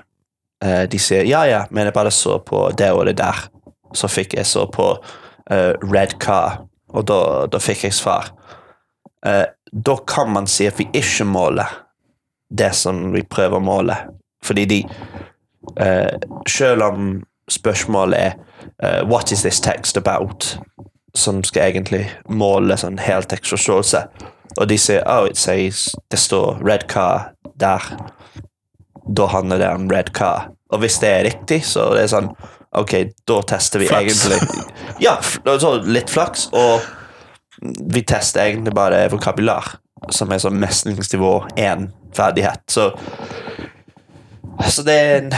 eh, 0.65 0.85
de 0.91 1.01
sier 1.03 1.27
ja, 1.29 1.45
ja, 1.49 1.65
men 1.71 1.89
jeg 1.89 1.97
bare 1.97 2.13
så 2.15 2.39
på 2.45 2.69
det 2.79 2.91
og 2.95 3.07
det 3.09 3.19
der, 3.21 3.49
så 3.97 4.11
fikk 4.11 4.37
jeg 4.39 4.47
så 4.47 4.67
på 4.71 4.91
eh, 5.51 5.75
red 5.89 6.19
car, 6.23 6.63
og 6.95 7.09
da, 7.09 7.21
da 7.51 7.61
fikk 7.63 7.89
jeg 7.89 7.97
svar. 7.97 8.31
Eh, 9.27 9.47
da 9.73 9.97
kan 10.09 10.31
man 10.33 10.49
si 10.51 10.69
at 10.69 10.79
vi 10.79 10.89
ikke 10.93 11.27
måler 11.29 11.81
det 12.49 12.73
som 12.77 13.09
vi 13.13 13.25
prøver 13.29 13.59
å 13.59 13.65
måle, 13.65 13.97
fordi 14.45 14.65
de 14.65 14.85
eh, 15.81 16.19
Selv 16.49 16.83
om 16.83 17.23
spørsmålet 17.51 18.19
er 18.19 18.33
uh, 18.83 19.09
What 19.09 19.33
is 19.33 19.43
this 19.43 19.61
text 19.61 19.97
about? 19.97 20.59
Som 21.15 21.45
skal 21.45 21.73
egentlig 21.73 22.05
måle 22.29 22.77
sånn 22.77 22.99
heltekstforståelse. 23.01 24.03
Og 24.59 24.69
de 24.69 24.79
sier 24.79 25.03
oh, 25.09 25.27
it 25.27 25.39
says, 25.39 25.89
det 26.11 26.19
står 26.19 26.61
red 26.65 26.87
car 26.89 27.33
der. 27.61 27.85
Da 29.17 29.27
handler 29.33 29.59
det 29.59 29.73
om 29.75 29.89
red 29.91 30.13
car. 30.13 30.51
Og 30.71 30.83
hvis 30.85 30.99
det 31.01 31.09
er 31.09 31.25
riktig, 31.25 31.63
så 31.65 31.91
det 31.95 32.07
er 32.07 32.15
sånn 32.15 32.33
Ok, 32.77 32.93
da 33.25 33.39
tester 33.49 33.81
vi 33.81 33.87
Flaks. 33.89 34.27
egentlig 34.27 34.67
Ja, 35.07 35.15
så 35.23 35.71
litt 35.81 36.11
flaks, 36.11 36.49
og 36.53 36.83
vi 37.63 38.03
tester 38.05 38.45
egentlig 38.45 38.75
bare 38.77 39.07
vokabular, 39.09 39.79
som 40.13 40.31
er 40.35 40.43
sånn 40.43 40.59
mestringsnivå 40.61 41.33
én 41.57 41.89
ferdighet. 42.15 42.61
Så 42.71 42.91
Så 44.67 44.83
det 44.87 44.95
er 44.95 45.21
en 45.23 45.33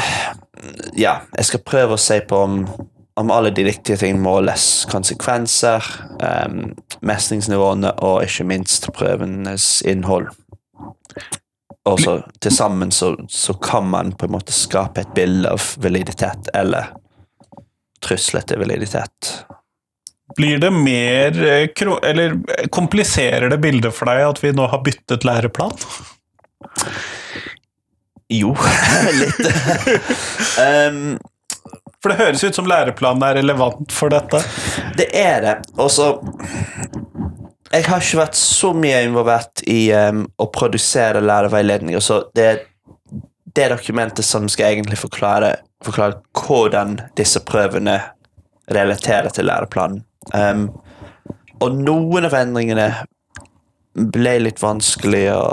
Ja, 0.96 1.20
jeg 1.36 1.48
skal 1.48 1.62
prøve 1.64 1.96
å 1.96 2.00
se 2.00 2.20
på 2.24 2.36
om 2.44 2.62
om 3.20 3.30
alle 3.30 3.50
de 3.50 3.64
riktige 3.64 3.96
tingene 4.00 4.22
måles. 4.22 4.86
Konsekvenser, 4.88 5.84
um, 6.22 6.70
mestringsnivåene 7.04 7.92
og 8.06 8.22
ikke 8.24 8.46
minst 8.48 8.88
prøvenes 8.96 9.82
innhold. 9.88 10.30
Og 11.88 12.00
så 12.00 12.16
til 12.40 12.52
sammen 12.54 12.92
så, 12.92 13.14
så 13.28 13.56
kan 13.60 13.88
man 13.92 14.12
på 14.16 14.28
en 14.28 14.34
måte 14.36 14.54
skape 14.56 15.02
et 15.02 15.14
bilde 15.16 15.52
av 15.52 15.64
validitet 15.80 16.50
eller 16.56 16.92
trusler 18.04 18.44
til 18.48 18.60
validitet. 18.62 19.32
Blir 20.36 20.60
det 20.62 20.70
mer 20.70 21.34
eh, 21.42 21.86
Eller 22.06 22.36
kompliserer 22.70 23.50
det 23.50 23.58
bildet 23.58 23.90
for 23.96 24.06
deg 24.06 24.22
at 24.28 24.38
vi 24.44 24.52
nå 24.54 24.68
har 24.70 24.84
byttet 24.86 25.26
læreplan? 25.26 25.74
Jo, 28.30 28.54
litt. 29.20 29.40
um, 30.62 31.18
For 32.00 32.12
det 32.12 32.18
høres 32.20 32.44
ut 32.46 32.56
som 32.56 32.68
læreplanen 32.70 33.24
er 33.26 33.40
relevant 33.40 33.92
for 33.94 34.12
dette. 34.12 34.40
Det 34.98 35.08
er 35.16 35.42
det. 35.44 35.56
Og 35.82 35.90
så 35.90 36.12
Jeg 37.70 37.86
har 37.86 38.02
ikke 38.02 38.22
vært 38.22 38.38
så 38.38 38.72
mye 38.74 39.02
involvert 39.06 39.62
i 39.70 39.92
um, 39.94 40.24
å 40.42 40.48
produsere 40.50 41.22
lærerveiledninger, 41.22 42.02
så 42.02 42.24
det 42.34 42.46
er 42.46 42.62
det 43.54 43.68
dokumentet 43.72 44.24
som 44.26 44.48
skal 44.50 44.72
egentlig 44.72 44.98
forklare, 44.98 45.56
forklare 45.84 46.18
hvordan 46.38 46.96
disse 47.18 47.42
prøvene 47.46 47.98
relaterer 48.70 49.30
til 49.34 49.46
læreplanen. 49.50 50.04
Um, 50.34 50.68
og 51.60 51.78
noen 51.78 52.26
av 52.26 52.34
endringene 52.38 52.88
ble 54.14 54.36
litt 54.42 54.62
vanskelig 54.62 55.26
å, 55.34 55.44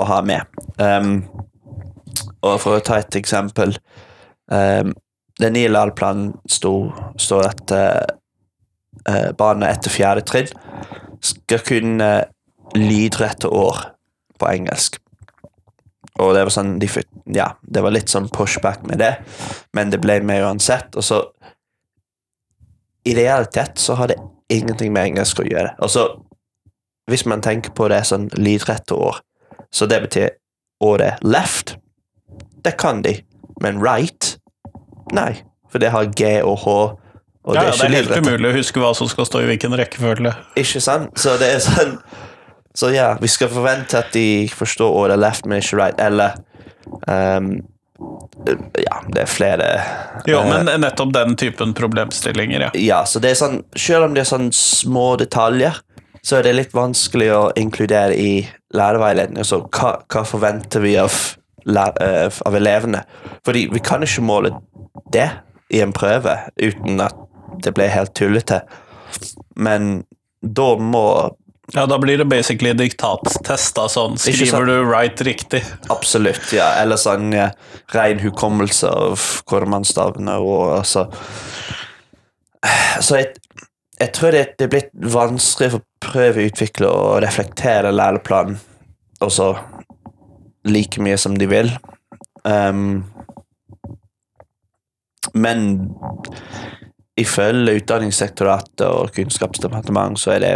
å 0.00 0.06
ha 0.08 0.20
med. 0.24 0.60
Um, 0.80 1.18
og 2.44 2.60
for 2.62 2.78
å 2.78 2.84
ta 2.84 3.00
et 3.00 3.16
eksempel 3.18 3.74
um, 4.52 4.92
Den 5.40 5.56
nye 5.56 5.70
LAL-planen 5.70 6.34
står 6.46 7.48
at 7.48 7.72
uh, 7.74 8.04
uh, 9.08 9.30
barna 9.38 9.72
etter 9.72 9.90
fjerde 9.90 10.22
trinn 10.28 10.52
skal 11.24 11.64
kunne 11.64 12.10
lydrette 12.76 13.48
år 13.48 13.80
på 14.38 14.50
engelsk. 14.50 15.00
Og 16.22 16.34
det 16.36 16.44
var 16.46 16.54
sånn 16.54 16.76
de, 16.78 16.88
Ja, 17.34 17.48
det 17.62 17.82
var 17.82 17.94
litt 17.94 18.12
sånn 18.12 18.28
pushback 18.30 18.84
med 18.86 19.00
det, 19.02 19.16
men 19.74 19.90
det 19.90 20.02
ble 20.04 20.20
med 20.22 20.44
uansett. 20.44 20.94
Og 20.94 21.06
så 21.06 21.22
I 23.04 23.16
realitet 23.18 23.80
så 23.82 23.98
har 23.98 24.12
det 24.12 24.20
ingenting 24.52 24.92
med 24.94 25.10
engelsk 25.10 25.42
å 25.42 25.48
gjøre. 25.48 25.74
Altså, 25.82 26.06
hvis 27.10 27.26
man 27.28 27.42
tenker 27.44 27.74
på 27.76 27.88
det 27.92 28.04
sånn 28.08 28.30
lydrette 28.38 28.96
år, 28.96 29.18
så 29.74 29.88
det 29.90 30.00
betyr 30.06 30.30
året 30.84 31.20
left. 31.24 31.76
Det 32.64 32.76
kan 32.80 33.02
de, 33.04 33.18
men 33.60 33.80
right? 33.82 34.36
Nei, 35.12 35.32
for 35.70 35.82
det 35.82 35.92
har 35.92 36.08
G 36.16 36.30
og 36.42 36.58
H, 36.64 36.76
og 37.44 37.54
Ja, 37.54 37.60
det 37.60 37.68
er 37.68 37.76
det 37.76 37.84
er 37.84 37.96
helt 37.98 38.24
umulig 38.24 38.48
å 38.48 38.54
huske 38.56 38.80
hva 38.80 38.94
som 38.96 39.08
skal 39.10 39.28
stå 39.28 39.42
i 39.44 39.50
hvilken 39.50 39.76
rekkefølge. 39.76 40.32
Ikke 40.56 40.80
sant? 40.80 41.12
Så 41.20 41.36
det 41.40 41.50
er 41.56 41.60
sånn 41.64 41.98
Så 42.74 42.90
ja, 42.90 43.12
vi 43.20 43.28
skal 43.30 43.52
forvente 43.52 44.00
at 44.00 44.10
de 44.16 44.48
forstår 44.50 44.96
ordet 45.02 45.20
left, 45.20 45.46
men 45.46 45.60
ikke 45.62 45.78
right, 45.78 46.00
eller 46.00 46.38
um, 47.06 47.52
Ja, 48.80 49.02
det 49.12 49.26
er 49.26 49.30
flere 49.30 49.68
Jo, 50.26 50.40
uh, 50.40 50.48
men 50.48 50.72
nettopp 50.80 51.12
den 51.14 51.36
typen 51.38 51.76
problemstillinger, 51.76 52.66
ja. 52.66 52.72
Ja, 52.80 53.04
så 53.06 53.20
det 53.22 53.34
er 53.34 53.38
sånn 53.38 53.60
Selv 53.76 54.08
om 54.08 54.16
det 54.16 54.24
er 54.24 54.32
sånn 54.32 54.50
små 54.56 55.12
detaljer, 55.20 55.78
så 56.24 56.38
er 56.38 56.48
det 56.48 56.56
litt 56.56 56.74
vanskelig 56.74 57.28
å 57.36 57.42
inkludere 57.60 58.16
i 58.16 58.46
lærerveiledning. 58.74 59.44
Så 59.44 59.60
hva, 59.68 59.98
hva 60.08 60.22
forventer 60.24 60.80
vi 60.80 60.94
av, 60.96 61.12
av 61.68 62.56
elevene? 62.56 63.04
Fordi 63.46 63.66
vi 63.72 63.80
kan 63.84 64.02
ikke 64.04 64.24
måle 64.24 64.54
det 65.12 65.30
i 65.74 65.80
en 65.84 65.92
prøve 65.96 66.36
uten 66.60 67.00
at 67.00 67.16
det 67.64 67.72
blir 67.76 67.92
helt 67.92 68.14
tullete. 68.18 68.62
Men 69.56 70.04
da 70.42 70.74
må 70.76 71.06
Ja, 71.72 71.86
Da 71.86 71.96
blir 71.98 72.18
det 72.18 72.26
basically 72.28 72.74
diktattest. 72.76 73.74
da, 73.74 73.86
sånn. 73.88 74.18
Skriver 74.20 74.66
du 74.66 74.84
right 74.84 75.20
riktig? 75.24 75.62
Absolutt, 75.88 76.52
ja. 76.52 76.66
Eller 76.82 76.96
sånn 77.00 77.32
ja, 77.32 77.50
ren 77.94 78.20
hukommelse 78.20 78.90
av 78.90 79.20
kormannstavene 79.48 80.36
og 80.44 80.74
altså 80.82 81.06
Så 83.00 83.16
jeg, 83.20 83.32
jeg 84.00 84.12
tror 84.12 84.30
det, 84.32 84.44
det 84.58 84.66
er 84.68 84.72
blitt 84.72 84.92
vanskelig 85.14 85.70
for 85.74 85.84
prøveutviklere 86.04 86.92
å 86.92 87.18
reflektere 87.24 87.92
læreplanen 87.92 88.58
også 89.24 89.54
like 90.64 91.02
mye 91.02 91.18
som 91.20 91.38
de 91.38 91.48
vil. 91.50 91.70
Um, 92.44 93.04
men 95.34 95.90
ifølge 97.16 97.78
Utdanningssektoratet 97.80 98.86
og 98.86 99.12
Kunnskapsdepartementet 99.14 100.20
så 100.22 100.34
er 100.36 100.44
det 100.44 100.54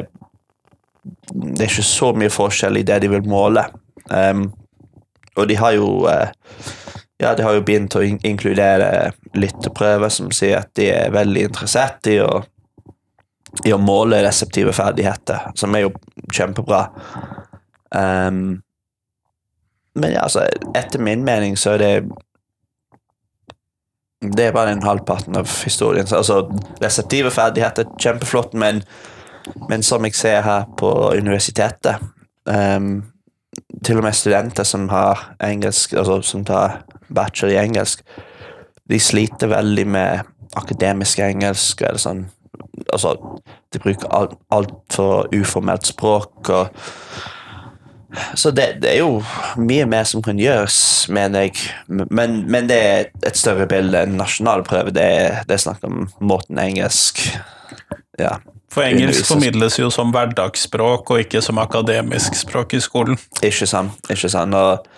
det 1.32 1.62
er 1.62 1.70
ikke 1.70 1.86
så 1.86 2.12
mye 2.16 2.32
forskjell 2.32 2.80
i 2.80 2.84
det 2.86 2.98
de 3.04 3.10
vil 3.12 3.28
måle. 3.28 3.64
Um, 4.10 4.48
og 5.36 5.48
de 5.48 5.56
har 5.56 5.76
jo 5.76 5.88
uh, 6.08 6.28
Ja, 7.18 7.32
de 7.34 7.42
har 7.42 7.56
jo 7.56 7.64
begynt 7.66 7.96
å 7.98 8.02
in 8.06 8.20
inkludere 8.22 9.10
lytteprøver 9.34 10.12
som 10.12 10.30
sier 10.30 10.60
at 10.60 10.68
de 10.78 10.84
er 10.94 11.10
veldig 11.10 11.48
interessert 11.48 12.06
i 12.06 12.20
å, 12.22 12.44
i 13.66 13.72
å 13.74 13.80
måle 13.82 14.20
reseptive 14.22 14.70
ferdigheter, 14.76 15.48
som 15.58 15.74
er 15.74 15.88
jo 15.88 15.90
kjempebra. 16.30 16.84
Um, 17.90 18.60
men 19.98 20.14
ja, 20.14 20.24
altså, 20.26 20.46
etter 20.78 21.02
min 21.02 21.24
mening 21.26 21.58
så 21.58 21.76
er 21.76 21.84
det 21.84 21.92
Det 24.18 24.48
er 24.48 24.52
bare 24.52 24.72
en 24.74 24.82
halvparten 24.82 25.36
av 25.38 25.46
historien. 25.64 26.06
Altså, 26.10 26.40
reseptive 26.82 27.30
ferdigheter, 27.30 27.86
kjempeflott, 28.02 28.54
men 28.54 28.82
men 29.68 29.82
som 29.82 30.04
jeg 30.04 30.16
ser 30.16 30.42
her 30.44 30.66
på 30.78 30.90
universitetet 31.16 32.02
um, 32.44 33.02
Til 33.84 34.00
og 34.00 34.04
med 34.06 34.16
studenter 34.16 34.66
som 34.66 34.88
har 34.92 35.30
engelsk, 35.44 35.92
altså 35.92 36.20
som 36.22 36.44
tar 36.44 36.82
bachelor 37.14 37.54
i 37.54 37.60
engelsk, 37.62 38.02
de 38.88 38.98
sliter 39.00 39.50
veldig 39.50 39.86
med 39.88 40.28
akademisk 40.56 41.18
engelsk. 41.24 41.82
Eller 41.82 42.00
sånn, 42.00 42.20
altså, 42.92 43.14
de 43.72 43.80
bruker 43.82 44.12
alt, 44.14 44.36
altfor 44.54 45.28
uformelt 45.34 45.88
språk. 45.88 46.50
Og, 46.54 46.68
så 48.34 48.50
det, 48.50 48.78
det 48.80 48.94
er 48.94 49.02
jo 49.02 49.18
mye 49.60 49.84
mer 49.88 50.06
som 50.08 50.22
kan 50.24 50.38
gjøres, 50.40 50.78
mener 51.12 51.46
jeg. 51.46 51.56
Men, 51.88 52.40
men 52.48 52.68
det 52.70 52.78
er 52.78 53.10
et 53.28 53.36
større 53.36 53.66
bilde 53.68 54.00
enn 54.06 54.16
nasjonal 54.16 54.64
prøve. 54.66 54.94
Det 54.96 55.08
det 55.48 55.56
er 55.56 55.64
snakk 55.64 55.84
om 55.84 56.06
måten 56.24 56.60
engelsk 56.60 57.20
ja, 58.18 58.38
For 58.72 58.84
engelsk 58.86 59.28
formidles 59.28 59.78
jo 59.78 59.90
som 59.92 60.12
hverdagsspråk 60.14 61.12
og 61.12 61.26
ikke 61.26 61.42
som 61.44 61.60
akademisk 61.60 62.36
språk 62.36 62.74
i 62.78 62.80
skolen. 62.84 63.20
Ikke 63.42 63.68
sant. 63.68 64.00
ikke 64.10 64.32
sant, 64.32 64.56
og 64.56 64.88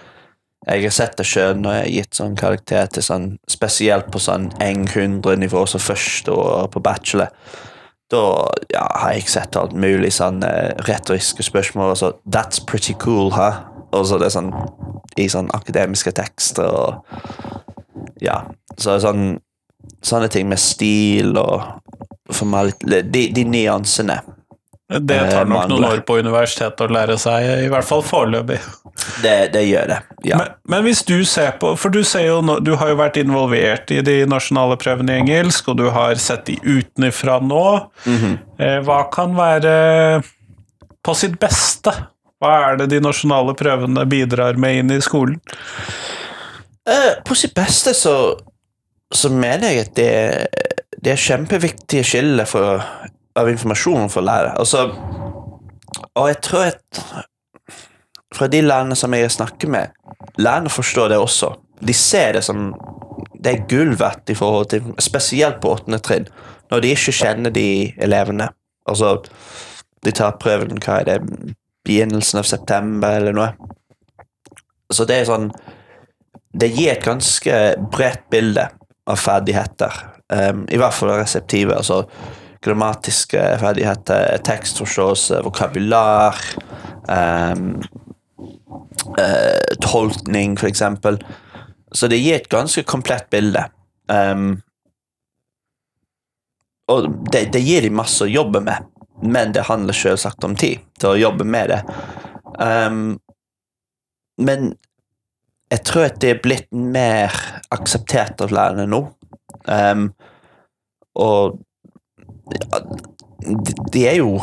jeg 0.69 0.85
har 0.85 0.93
sett 0.93 1.17
det 1.17 1.25
sjøl 1.25 1.57
når 1.57 1.75
jeg 1.75 1.83
har 1.83 1.93
gitt 1.95 2.19
sånn 2.19 2.37
karakter 2.37 2.89
til 2.93 3.05
sånn 3.05 3.29
Spesielt 3.49 4.11
på 4.13 4.21
sånn 4.21 4.51
100-nivå 4.61 5.65
som 5.69 5.83
første 5.83 6.35
år 6.37 6.69
på 6.73 6.83
bachelor. 6.85 7.33
Da 8.11 8.23
ja, 8.73 8.87
har 9.03 9.13
jeg 9.15 9.29
sett 9.31 9.57
alt 9.59 9.75
mulig 9.79 10.11
sånn 10.17 10.43
eh, 10.47 10.73
retoriske 10.89 11.45
spørsmål. 11.47 11.93
Altså, 11.95 12.15
That's 12.27 12.63
pretty 12.67 12.97
cool, 13.03 13.31
ha? 13.37 13.51
Og 13.95 14.07
så 14.07 14.19
det 14.19 14.31
er 14.31 14.35
sånn 14.35 14.51
i 15.19 15.27
sånn 15.31 15.51
akademiske 15.57 16.15
tekster 16.17 16.71
og 16.71 17.21
Ja. 18.23 18.43
Så 18.79 18.99
sånn 19.03 19.39
Sånne 20.05 20.29
ting 20.33 20.47
med 20.49 20.61
stil 20.61 21.35
og 21.41 21.65
formalitet 22.33 23.09
De, 23.13 23.27
de 23.35 23.45
nyansene. 23.45 24.21
Det 24.91 25.17
Eh, 25.17 25.31
tar 25.31 25.47
nok 25.47 25.69
noen 25.71 25.85
år 25.87 26.01
på 26.03 26.19
universitetet 26.19 26.81
å 26.83 26.91
lære 26.91 27.15
seg, 27.21 27.47
i 27.65 27.69
hvert 27.71 27.87
fall 27.87 28.03
foreløpig. 28.03 28.59
Det, 29.23 29.53
det 29.55 29.63
gjør 29.69 29.93
det. 29.93 29.99
Ja. 30.27 30.41
Men, 30.41 30.57
men 30.73 30.85
hvis 30.89 31.05
du 31.07 31.23
ser 31.25 31.55
på 31.61 31.71
For 31.79 31.95
du 31.95 32.03
ser 32.05 32.27
jo 32.27 32.41
du 32.61 32.75
har 32.77 32.91
jo 32.91 32.99
vært 32.99 33.17
involvert 33.21 33.93
i 33.95 34.01
de 34.05 34.17
nasjonale 34.29 34.77
prøvene 34.81 35.15
i 35.15 35.23
engelsk, 35.23 35.71
og 35.71 35.79
du 35.79 35.87
har 35.95 36.19
sett 36.21 36.45
de 36.51 36.59
utenfra 36.65 37.39
nå. 37.41 37.67
Mm 38.05 38.19
-hmm. 38.19 38.83
Hva 38.85 39.03
kan 39.15 39.37
være 39.37 40.23
på 41.03 41.15
sitt 41.15 41.39
beste? 41.41 41.95
Hva 42.41 42.53
er 42.71 42.77
det 42.81 42.87
de 42.91 43.01
nasjonale 43.01 43.55
prøvene 43.55 44.07
bidrar 44.07 44.57
med 44.57 44.79
inn 44.79 44.91
i 44.91 45.01
skolen? 45.01 45.41
Eh, 46.89 47.23
på 47.25 47.35
sitt 47.35 47.55
beste 47.55 47.95
så, 47.95 48.15
så 49.15 49.29
mener 49.29 49.69
jeg 49.69 49.81
at 49.81 49.95
det, 49.97 50.13
det 50.97 51.13
er 51.13 51.21
kjempeviktige 51.21 52.05
skiller 52.05 52.49
for, 52.49 52.81
av 53.39 53.51
informasjon 53.51 54.11
for 54.13 54.27
lærere. 54.27 54.55
Altså, 54.59 54.89
og 56.15 56.29
jeg 56.29 56.41
tror 56.45 56.71
at 56.71 57.03
fra 58.35 58.47
de 58.51 58.63
lærerne 58.63 58.97
som 58.99 59.15
jeg 59.15 59.31
snakker 59.31 59.71
med, 59.71 59.95
lærerne 60.39 60.71
forstår 60.71 61.13
det 61.13 61.19
også. 61.19 61.55
De 61.81 61.95
ser 61.97 62.37
det 62.39 62.45
som 62.45 62.71
det 63.41 63.53
er 63.53 63.67
gull 63.69 63.95
verdt 63.99 64.31
i 64.31 64.37
forhold 64.37 64.69
til 64.69 64.91
Spesielt 65.01 65.61
på 65.63 65.73
åttende 65.73 65.99
trinn, 66.05 66.29
når 66.71 66.83
de 66.85 66.93
ikke 66.95 67.15
kjenner 67.17 67.51
de 67.55 67.93
elevene. 68.03 68.51
Altså, 68.89 69.17
de 70.05 70.13
tar 70.13 70.39
prøven 70.41 70.81
hva 70.85 71.01
er 71.01 71.09
det, 71.09 71.19
begynnelsen 71.85 72.43
av 72.43 72.49
september 72.49 73.17
eller 73.17 73.37
noe. 73.37 73.51
Så 74.93 75.07
det 75.09 75.21
er 75.21 75.31
sånn 75.31 75.49
det 76.61 76.73
gir 76.75 76.93
et 76.93 77.05
ganske 77.05 77.57
bredt 77.93 78.25
bilde 78.31 78.67
av 79.07 79.19
ferdigheter. 79.23 79.95
Um, 80.31 80.65
I 80.71 80.79
hvert 80.81 80.95
fall 80.95 81.13
reseptive, 81.15 81.77
altså 81.77 82.05
grammatiske 82.65 83.41
ferdigheter, 83.61 84.39
tekstforståelse, 84.45 85.41
vokabular, 85.47 86.37
um, 87.09 87.83
uh, 89.19 89.77
tolkning, 89.81 90.57
for 90.61 90.69
eksempel. 90.69 91.19
Så 91.93 92.07
det 92.07 92.21
gir 92.21 92.37
et 92.37 92.51
ganske 92.53 92.83
komplett 92.83 93.31
bilde. 93.31 93.65
Um, 94.13 94.61
og 96.91 97.09
det, 97.33 97.47
det 97.55 97.63
gir 97.65 97.87
de 97.87 97.95
masse 97.95 98.25
å 98.25 98.31
jobbe 98.31 98.63
med, 98.67 98.87
men 99.23 99.55
det 99.55 99.69
handler 99.71 99.97
selvsagt 99.97 100.45
om 100.45 100.57
tid 100.59 100.83
til 101.01 101.15
å 101.15 101.21
jobbe 101.21 101.47
med 101.47 101.73
det. 101.73 101.81
Um, 102.61 103.19
men 104.41 104.73
jeg 105.71 105.85
tror 105.87 106.09
at 106.09 106.21
det 106.23 106.35
er 106.35 106.43
blitt 106.43 106.71
mer 106.75 107.35
akseptert 107.71 108.43
av 108.43 108.53
lærerne 108.55 108.89
nå. 108.91 109.05
Um, 109.71 110.09
og 111.21 111.61
ja, 112.55 112.81
de, 113.93 114.07
er 114.09 114.17
jo 114.21 114.41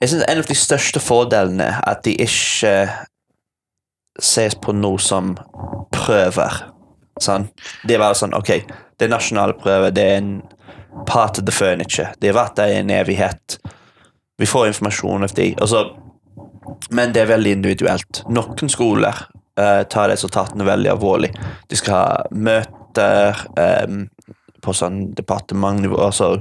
Jeg 0.00 0.08
synes 0.08 0.24
en 0.28 0.42
av 0.42 0.48
de 0.48 0.56
største 0.56 1.00
fordelene 1.02 1.70
er 1.72 1.80
at 1.88 2.04
de 2.06 2.14
ikke 2.14 2.74
ses 4.18 4.54
på 4.58 4.74
noe 4.74 4.98
som 5.02 5.36
prøver. 5.94 6.62
Sånn. 7.22 7.48
Det 7.86 7.96
er 7.96 8.02
bare 8.02 8.18
sånn 8.18 8.34
Ok, 8.38 8.52
det 8.98 9.06
er 9.06 9.10
nasjonale 9.10 9.56
prøver, 9.58 9.90
det 9.94 10.04
er 10.04 10.20
en 10.20 10.32
part 11.06 11.38
of 11.38 11.46
the 11.46 11.54
furniture. 11.54 12.12
De 12.20 12.30
har 12.30 12.38
vært 12.38 12.58
der 12.58 12.74
i 12.74 12.78
en 12.82 12.92
evighet. 12.94 13.58
Vi 14.38 14.46
får 14.46 14.70
informasjon 14.72 15.26
av 15.26 15.34
de. 15.34 15.54
Og 15.58 15.68
så 15.68 15.86
Men 16.90 17.12
det 17.12 17.22
er 17.22 17.32
veldig 17.32 17.52
individuelt. 17.56 18.22
Noen 18.30 18.70
skoler 18.70 19.16
uh, 19.58 19.82
tar 19.90 20.12
resultatene 20.12 20.64
veldig 20.64 20.92
alvorlig. 20.92 21.32
De 21.68 21.76
skal 21.76 21.94
ha 21.96 22.26
møter 22.30 23.40
eh, 23.58 23.86
på 24.68 24.76
sånn 24.76 25.08
departementnivå. 25.16 25.98
Altså, 26.04 26.36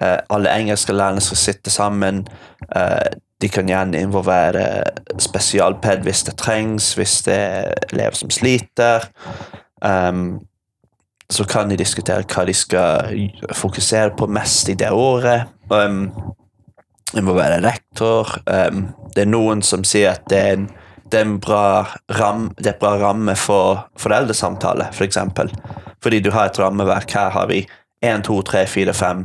eh, 0.00 0.18
alle 0.30 0.54
engelske 0.54 0.94
lærere 0.94 1.22
skal 1.24 1.42
sitte 1.42 1.74
sammen. 1.74 2.24
Eh, 2.70 3.18
de 3.44 3.50
kan 3.52 3.68
gjerne 3.68 4.00
involvere 4.00 4.64
spesialped 5.20 6.04
hvis 6.06 6.24
det 6.28 6.36
trengs, 6.40 6.94
hvis 6.98 7.18
det 7.26 7.36
er 7.36 7.88
elever 7.90 8.16
som 8.16 8.30
sliter. 8.32 9.08
Um, 9.84 10.40
så 11.30 11.44
kan 11.48 11.68
de 11.68 11.76
diskutere 11.80 12.24
hva 12.30 12.44
de 12.46 12.54
skal 12.56 13.18
fokusere 13.56 14.14
på 14.16 14.28
mest 14.32 14.70
i 14.72 14.78
det 14.78 14.92
året. 14.92 15.50
Um, 15.68 16.06
involvere 17.16 17.60
rektor. 17.64 18.32
Um, 18.46 18.88
det 19.14 19.26
er 19.26 19.32
noen 19.32 19.64
som 19.66 19.84
sier 19.84 20.14
at 20.14 20.24
det 20.30 20.40
er 20.40 20.56
en, 20.58 20.68
det 21.10 21.20
er 21.20 21.26
en 21.26 21.38
bra, 21.42 21.64
ram, 22.16 22.48
det 22.58 22.74
er 22.74 22.80
bra 22.80 22.94
ramme 23.02 23.36
for 23.38 23.84
foreldresamtale, 24.00 24.88
f.eks. 24.88 24.96
For 24.98 25.10
eksempel. 25.10 25.52
Fordi 26.04 26.20
du 26.20 26.30
har 26.34 26.50
et 26.50 26.58
rammeverk. 26.60 27.14
Her 27.16 27.32
har 27.32 27.48
vi 27.48 27.62
1, 28.04 28.24
2, 28.28 28.42
3, 28.42 28.66
4, 28.68 28.94
5. 28.94 29.24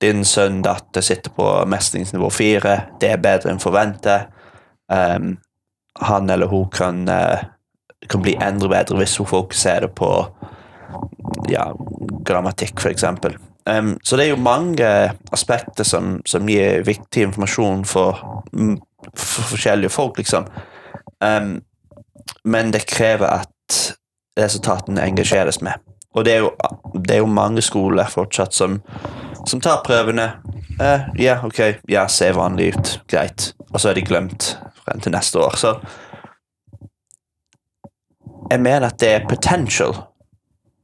Din 0.00 0.24
sønn 0.24 0.60
datter 0.62 1.02
sitter 1.02 1.32
på 1.34 1.48
mestringsnivå 1.66 2.30
4. 2.30 2.76
Det 3.00 3.10
er 3.10 3.22
bedre 3.22 3.50
enn 3.50 3.62
forventet. 3.62 4.28
Um, 4.92 5.36
han 5.98 6.30
eller 6.30 6.46
hun 6.46 6.68
kan, 6.70 7.08
uh, 7.08 7.42
kan 8.06 8.22
bli 8.22 8.36
enda 8.38 8.68
bedre 8.70 9.00
hvis 9.00 9.16
hun 9.18 9.26
fokuserer 9.26 9.88
på 9.88 10.10
ja, 11.50 11.72
grammatikk, 12.28 12.78
f.eks. 12.78 13.04
Um, 13.66 13.96
så 14.02 14.16
det 14.16 14.28
er 14.28 14.34
jo 14.36 14.42
mange 14.46 14.92
aspekter 15.34 15.84
som, 15.84 16.20
som 16.28 16.46
gir 16.48 16.86
viktig 16.86 17.26
informasjon 17.26 17.82
for, 17.88 18.22
for 19.10 19.50
forskjellige 19.56 19.90
folk, 19.90 20.20
liksom. 20.22 20.46
Um, 21.24 21.56
men 22.44 22.70
det 22.70 22.86
krever 22.86 23.40
at 23.40 23.82
resultatene 24.38 25.02
engasjeres 25.08 25.62
med. 25.64 25.80
Og 26.16 26.24
det 26.24 26.36
er 26.36 26.44
jo, 26.44 26.52
det 26.94 27.16
er 27.16 27.20
jo 27.20 27.28
mange 27.28 27.62
skoler 27.64 28.08
fortsatt 28.08 28.56
som, 28.56 28.78
som 29.44 29.60
tar 29.60 29.82
prøvene. 29.84 30.30
Eh, 30.80 31.08
ja, 31.20 31.38
ok, 31.44 31.60
ja, 31.92 32.06
ser 32.08 32.38
vanlig 32.38 32.72
ut. 32.74 32.94
Greit. 33.10 33.50
Og 33.72 33.80
så 33.80 33.90
er 33.90 33.98
de 33.98 34.06
glemt 34.06 34.54
frem 34.82 35.02
til 35.04 35.12
neste 35.12 35.40
år. 35.42 35.58
Så 35.60 35.74
jeg 38.50 38.62
mener 38.62 38.88
at 38.88 39.00
det 39.02 39.12
er 39.12 39.28
potential 39.28 39.92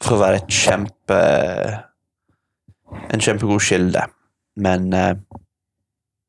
for 0.03 0.17
å 0.17 0.23
være 0.25 0.43
et 0.43 0.53
kjempe 0.53 1.19
en 3.13 3.21
kjempegod 3.21 3.63
kilde. 3.63 4.05
Men 4.61 4.93
eh, 4.93 5.15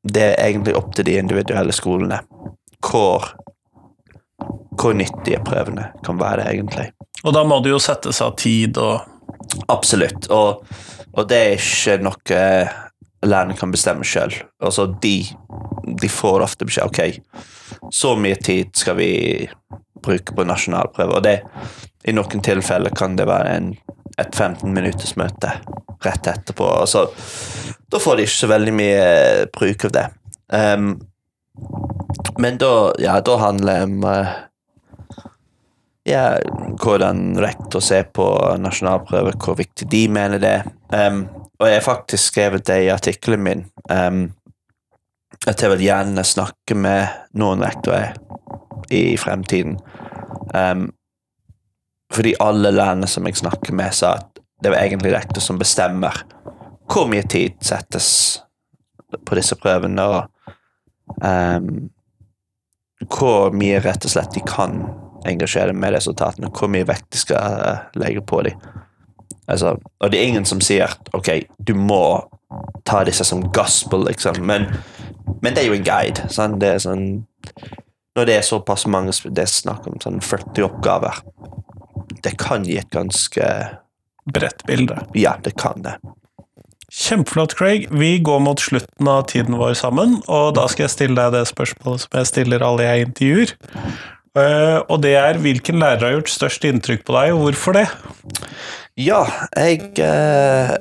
det 0.04 0.24
er 0.30 0.46
egentlig 0.46 0.76
opp 0.78 0.94
til 0.96 1.08
de 1.08 1.18
individuelle 1.20 1.72
skolene 1.76 2.20
hvor, 2.84 3.30
hvor 4.76 4.96
nyttige 4.96 5.40
prøvene 5.44 5.90
kan 6.04 6.20
være, 6.20 6.48
egentlig. 6.52 6.90
Og 7.24 7.34
da 7.34 7.42
må 7.48 7.58
det 7.64 7.72
jo 7.72 7.82
settes 7.82 8.20
av 8.24 8.36
tid 8.40 8.78
og 8.80 9.10
Absolutt. 9.70 10.26
Og, 10.34 10.64
og 11.14 11.28
det 11.30 11.38
er 11.38 11.60
ikke 11.60 11.98
noe 12.02 12.40
lærerne 13.24 13.56
kan 13.56 13.72
bestemme 13.72 14.06
sjøl. 14.06 14.34
Altså, 14.62 14.86
de, 15.02 15.16
de 16.00 16.10
får 16.10 16.44
ofte 16.44 16.66
beskjed 16.68 16.90
ok, 16.90 17.38
så 17.92 18.14
mye 18.20 18.36
tid 18.40 18.74
skal 18.76 18.98
vi 18.98 19.12
bruke 20.04 20.36
på 20.36 20.46
nasjonalprøve. 20.48 21.18
Og 21.18 21.24
det, 21.24 21.38
i 22.04 22.14
noen 22.16 22.44
tilfeller 22.44 22.94
kan 22.96 23.16
det 23.18 23.28
være 23.30 23.56
en, 23.58 23.72
et 24.18 24.34
15 24.34 24.68
minutters 24.74 25.16
møte 25.20 25.54
rett 26.04 26.28
etterpå. 26.28 26.68
Altså, 26.82 27.06
da 27.90 28.00
får 28.02 28.18
de 28.18 28.28
ikke 28.28 28.42
så 28.42 28.52
veldig 28.52 28.76
mye 28.76 29.04
bruk 29.54 29.88
av 29.88 29.94
det. 29.96 30.06
Um, 30.52 30.90
men 32.42 32.58
da, 32.60 32.90
ja, 33.00 33.16
da 33.24 33.38
handler 33.40 33.78
det 33.78 33.88
om 33.88 34.04
uh, 34.08 34.34
ja, 36.04 36.38
hvordan 36.82 37.32
rektor 37.40 37.80
ser 37.80 38.08
på 38.12 38.26
nasjonalprøve, 38.60 39.32
hvor 39.40 39.56
viktig 39.58 39.88
de 39.90 40.04
mener 40.12 40.42
det. 40.42 40.56
Um, 40.92 41.24
og 41.58 41.68
jeg 41.68 41.78
har 41.78 41.86
faktisk 41.86 42.32
skrevet 42.32 42.66
det 42.68 42.82
i 42.84 42.90
artikkelen 42.92 43.44
min. 43.44 43.64
Um, 43.88 44.26
at 45.48 45.62
jeg 45.62 45.72
vil 45.74 45.86
gjerne 45.86 46.24
snakke 46.24 46.76
med 46.76 47.08
noen 47.40 47.64
rektorer 47.64 48.14
i 48.92 49.16
fremtiden. 49.20 49.78
Um, 50.52 50.90
fordi 52.14 52.34
alle 52.40 52.70
landene 52.70 53.08
som 53.10 53.26
jeg 53.26 53.40
snakker 53.40 53.74
med, 53.74 53.96
sa 53.96 54.18
at 54.20 54.42
det 54.62 54.72
var 54.72 54.84
egentlig 54.84 55.12
rektor 55.16 55.42
som 55.42 55.58
bestemmer 55.60 56.22
hvor 56.92 57.08
mye 57.08 57.24
tid 57.28 57.56
settes 57.64 58.08
på 59.24 59.36
disse 59.38 59.56
prøvene, 59.56 60.04
og 60.04 61.24
um, 61.24 61.88
hvor 63.08 63.56
mye 63.56 63.80
rett 63.84 64.04
og 64.04 64.12
slett 64.12 64.36
de 64.36 64.44
kan 64.46 64.82
engasjere 65.28 65.74
med 65.76 65.94
resultatene, 65.96 66.50
hvor 66.54 66.70
mye 66.72 66.86
vekt 66.88 67.10
de 67.12 67.20
skal 67.20 67.58
uh, 67.60 67.84
legge 68.00 68.22
på 68.24 68.42
dem. 68.46 68.60
Altså, 69.50 69.74
og 70.00 70.12
det 70.12 70.20
er 70.20 70.30
ingen 70.30 70.46
som 70.48 70.62
sier 70.64 70.94
ok, 71.12 71.44
du 71.60 71.74
må 71.76 72.24
ta 72.88 73.02
disse 73.04 73.26
som 73.28 73.42
gospel, 73.52 74.06
liksom, 74.08 74.40
men, 74.46 74.70
men 75.42 75.54
det 75.54 75.64
er 75.64 75.68
jo 75.68 75.78
en 75.78 75.86
guide. 75.86 76.28
Sant? 76.32 76.60
Det 76.62 76.74
er 76.74 76.82
sånn, 76.84 77.06
når 78.16 78.28
det 78.28 78.38
er 78.38 78.46
såpass 78.46 78.86
mange 78.86 79.12
Det 79.26 79.42
er 79.42 79.50
snakk 79.50 79.88
om 79.90 79.98
sånn 80.02 80.20
40 80.22 80.68
oppgaver. 80.68 81.20
Det 82.24 82.36
kan 82.40 82.64
gi 82.64 82.78
et 82.80 82.92
ganske 82.94 83.48
bredt 84.24 84.64
bilde. 84.68 85.02
Ja, 85.18 85.36
det 85.44 85.56
kan 85.60 85.82
det. 85.84 85.98
Kjempeflott, 86.94 87.56
Craig. 87.58 87.88
Vi 87.90 88.18
går 88.22 88.38
mot 88.44 88.60
slutten 88.60 89.08
av 89.10 89.26
tiden 89.32 89.56
vår 89.58 89.74
sammen, 89.74 90.20
og 90.30 90.54
da 90.54 90.68
skal 90.70 90.86
jeg 90.86 90.94
stille 90.94 91.18
deg 91.18 91.34
det 91.34 91.48
spørsmålet 91.50 92.04
som 92.04 92.20
jeg 92.20 92.30
stiller 92.30 92.64
alle 92.64 92.86
jeg 92.86 93.08
intervjuer. 93.08 93.54
Uh, 94.34 94.82
og 94.90 94.98
det 95.04 95.12
er 95.14 95.36
hvilken 95.38 95.78
lærer 95.78 96.08
har 96.08 96.16
gjort 96.16 96.32
størst 96.32 96.64
inntrykk 96.66 97.04
på 97.06 97.14
deg, 97.14 97.30
og 97.36 97.44
hvorfor 97.44 97.76
det? 97.76 97.84
Ja, 98.98 99.20
jeg 99.54 99.92
uh, 100.02 100.74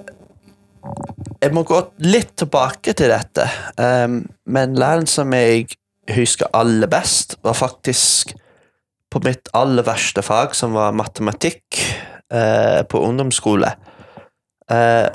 Jeg 1.44 1.54
må 1.54 1.62
gå 1.68 1.78
litt 2.02 2.32
tilbake 2.40 2.96
til 2.98 3.12
dette. 3.14 3.46
Um, 3.78 4.24
men 4.50 4.74
læreren 4.80 5.06
som 5.10 5.34
jeg 5.38 5.68
husker 6.16 6.50
aller 6.58 6.90
best, 6.90 7.38
var 7.46 7.54
faktisk 7.54 8.34
på 9.14 9.22
mitt 9.24 9.52
aller 9.54 9.86
verste 9.86 10.24
fag, 10.26 10.56
som 10.58 10.74
var 10.74 10.96
matematikk 10.98 11.78
på 12.90 13.00
ungdomsskole. 13.06 13.68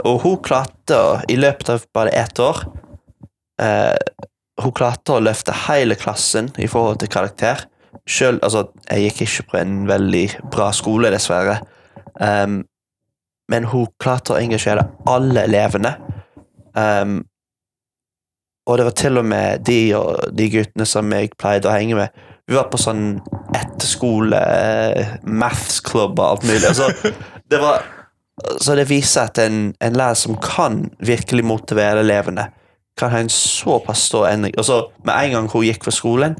og 0.06 0.20
hun 0.22 0.36
klarte, 0.38 0.98
i 1.28 1.34
løpet 1.34 1.68
av 1.68 1.86
bare 1.92 2.12
ett 2.14 2.38
år 2.38 2.60
Hun 4.62 4.72
klarte 4.72 5.16
å 5.16 5.24
løfte 5.24 5.56
hele 5.66 5.96
klassen 5.98 6.52
i 6.62 6.68
forhold 6.70 7.00
til 7.02 7.10
karakter 7.10 7.66
selv, 8.08 8.40
altså, 8.42 8.66
jeg 8.90 9.08
gikk 9.08 9.22
ikke 9.26 9.46
på 9.52 9.60
en 9.60 9.80
veldig 9.88 10.26
bra 10.52 10.70
skole, 10.76 11.12
dessverre. 11.14 11.58
Um, 12.20 12.62
men 13.48 13.68
hun 13.70 13.88
klarte 14.00 14.34
å 14.34 14.40
engasjere 14.40 14.86
alle 15.08 15.46
elevene. 15.48 15.94
Um, 16.76 17.20
og 18.68 18.78
det 18.78 18.84
var 18.84 18.96
til 19.00 19.20
og 19.20 19.24
med 19.24 19.64
de 19.64 19.78
og 19.96 20.34
de 20.36 20.48
guttene 20.52 20.86
som 20.88 21.08
jeg 21.16 21.32
pleide 21.40 21.70
å 21.70 21.72
henge 21.72 21.96
med. 21.96 22.24
Vi 22.48 22.56
var 22.56 22.68
på 22.72 22.80
sånn 22.80 23.18
etterskole, 23.56 24.40
maths 25.24 25.80
club 25.84 26.20
og 26.20 26.26
alt 26.26 26.46
mulig. 26.48 26.64
Altså, 26.68 26.88
det 27.48 27.60
var, 27.62 27.84
så 28.60 28.76
det 28.76 28.88
viser 28.90 29.28
at 29.28 29.40
en, 29.40 29.72
en 29.84 29.96
lærer 29.96 30.16
som 30.20 30.36
kan 30.40 30.86
virkelig 31.04 31.44
motivere 31.48 32.04
elevene, 32.04 32.50
kan 32.98 33.12
ha 33.12 33.22
en 33.22 33.32
såpass 33.32 34.08
stor 34.10 34.28
endring. 34.30 34.56
Og 34.58 34.66
så 34.68 34.80
med 35.06 35.14
en 35.14 35.36
gang 35.36 35.50
hun 35.52 35.64
gikk 35.64 35.84
fra 35.86 35.94
skolen, 35.94 36.36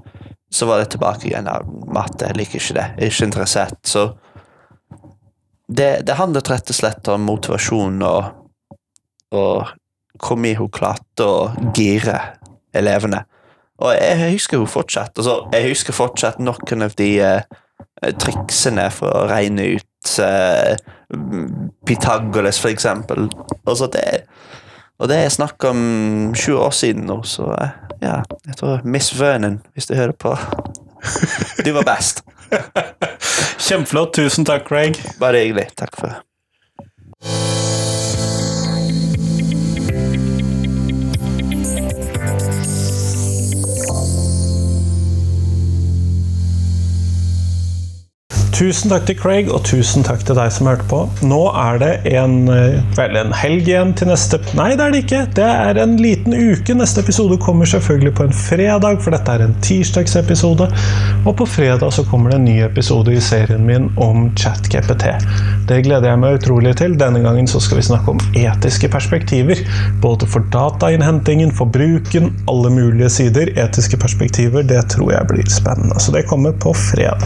så 0.51 0.67
var 0.67 0.79
det 0.79 0.91
tilbake 0.95 1.29
igjen. 1.29 1.49
Ja, 1.51 1.61
matte, 1.93 2.31
jeg 2.31 2.39
liker 2.41 2.61
ikke 2.61 2.79
det. 2.79 2.87
Jeg 2.97 3.05
er 3.05 3.13
ikke 3.13 3.29
interessert. 3.29 3.79
Så 3.87 4.05
det, 5.69 5.91
det 6.09 6.17
handlet 6.17 6.51
rett 6.51 6.73
og 6.73 6.79
slett 6.79 7.11
om 7.13 7.27
motivasjon 7.29 8.03
og, 8.09 8.31
og 9.37 9.75
hvor 10.19 10.41
mye 10.41 10.59
hun 10.59 10.71
klarte 10.73 11.27
å 11.27 11.51
gire 11.77 12.17
elevene. 12.77 13.23
Og 13.79 13.95
jeg 13.95 14.33
husker 14.35 14.59
hun 14.59 14.71
fortsatt. 14.71 15.19
Altså, 15.21 15.37
jeg 15.55 15.71
husker 15.71 15.95
fortsatt 15.95 16.41
noen 16.43 16.87
av 16.89 16.97
de 16.99 17.11
eh, 17.23 17.59
triksene 18.19 18.89
for 18.95 19.13
å 19.15 19.27
regne 19.31 19.69
ut 19.77 20.15
eh, 20.25 20.75
Pythagoras, 21.87 22.59
for 22.59 22.73
eksempel. 22.73 23.29
Altså, 23.69 23.87
det 23.93 24.25
og 24.99 25.11
det 25.11 25.19
er 25.23 25.35
snakk 25.35 25.65
om 25.69 25.81
20 26.35 26.59
år 26.59 26.75
siden 26.75 27.07
nå, 27.07 27.21
så 27.27 27.51
uh, 27.53 27.69
ja, 28.03 28.21
jeg 28.47 28.59
tror 28.61 28.85
Miss 28.85 29.13
Vernon, 29.21 29.61
hvis 29.75 29.87
du 29.91 29.95
hører 29.95 30.17
på. 30.19 30.37
Du 31.65 31.71
var 31.73 31.87
best. 31.87 32.25
Kjempeflott. 33.59 34.15
Tusen 34.15 34.47
takk, 34.49 34.67
Craig. 34.67 34.99
Bare 35.21 35.45
hyggelig. 35.45 35.69
Takk 35.79 35.95
for 35.99 37.67
Tusen 48.59 48.91
takk 48.91 49.05
til 49.07 49.15
Craig, 49.15 49.51
og 49.55 49.61
tusen 49.69 50.03
takk 50.03 50.25
til 50.27 50.35
deg 50.35 50.49
som 50.51 50.67
hørte 50.67 50.83
på. 50.91 51.05
Nå 51.31 51.37
er 51.55 51.77
det 51.79 51.91
en, 52.11 52.49
eh, 52.51 52.81
vel, 52.97 53.15
en 53.21 53.31
helg 53.31 53.69
igjen 53.69 53.93
til 53.95 54.09
neste 54.11 54.41
Nei, 54.59 54.73
det 54.75 54.83
er 54.83 54.91
det 54.91 55.03
ikke. 55.05 55.21
Det 55.37 55.45
er 55.47 55.79
en 55.79 55.95
liten 56.03 56.35
uke. 56.35 56.75
Neste 56.75 57.05
episode 57.05 57.39
kommer 57.39 57.71
selvfølgelig 57.71 58.15
på 58.19 58.25
en 58.27 58.35
fredag, 58.35 58.99
for 59.05 59.15
dette 59.15 59.31
er 59.31 59.45
en 59.45 59.55
tirsdagsepisode. 59.63 60.67
Og 61.25 61.37
på 61.39 61.47
fredag 61.47 61.93
så 61.95 62.03
kommer 62.11 62.31
det 62.31 62.41
en 62.41 62.49
ny 62.49 62.57
episode 62.65 63.15
i 63.15 63.21
serien 63.21 63.63
min 63.65 63.93
om 63.97 64.33
ChatGPT. 64.35 65.07
Det 65.69 65.85
gleder 65.85 66.11
jeg 66.11 66.19
meg 66.19 66.41
utrolig 66.41 66.75
til. 66.83 66.99
Denne 66.99 67.23
gangen 67.23 67.47
så 67.47 67.63
skal 67.63 67.79
vi 67.79 67.87
snakke 67.87 68.11
om 68.11 68.25
etiske 68.35 68.91
perspektiver. 68.91 69.63
Både 70.03 70.27
for 70.27 70.43
datainnhentingen, 70.51 71.55
for 71.55 71.71
bruken, 71.71 72.35
alle 72.49 72.75
mulige 72.75 73.09
sider. 73.21 73.55
Etiske 73.55 74.03
perspektiver, 74.03 74.67
det 74.67 74.83
tror 74.97 75.13
jeg 75.15 75.31
blir 75.31 75.47
spennende. 75.47 76.01
Så 76.01 76.11
det 76.11 76.27
kommer 76.27 76.59
på 76.59 76.75
fredag. 76.75 77.23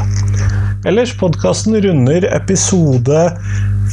Ellers, 0.85 1.13
podkasten 1.15 1.77
runder 1.79 2.25
episode 2.35 3.39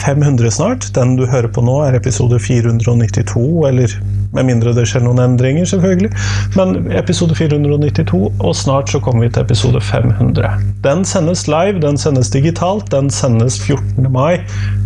500 0.06 0.52
snart. 0.52 0.90
Den 0.96 1.16
du 1.20 1.26
hører 1.28 1.50
på 1.52 1.64
nå, 1.66 1.80
er 1.86 1.98
episode 1.98 2.40
492, 2.40 3.68
eller 3.70 3.96
med 4.34 4.46
mindre 4.46 4.74
det 4.78 4.86
skjer 4.90 5.04
noen 5.06 5.22
endringer, 5.24 5.66
selvfølgelig. 5.70 6.12
Men 6.58 6.92
episode 6.98 7.36
492, 7.38 8.20
og 8.40 8.56
snart 8.56 8.92
så 8.94 9.02
kommer 9.04 9.26
vi 9.26 9.32
til 9.34 9.48
episode 9.48 9.82
500. 9.82 10.60
Den 10.86 11.06
sendes 11.06 11.48
live, 11.50 11.82
den 11.82 11.98
sendes 11.98 12.30
digitalt, 12.34 12.92
den 12.94 13.10
sendes 13.14 13.60
14. 13.66 14.12
mai 14.14 14.40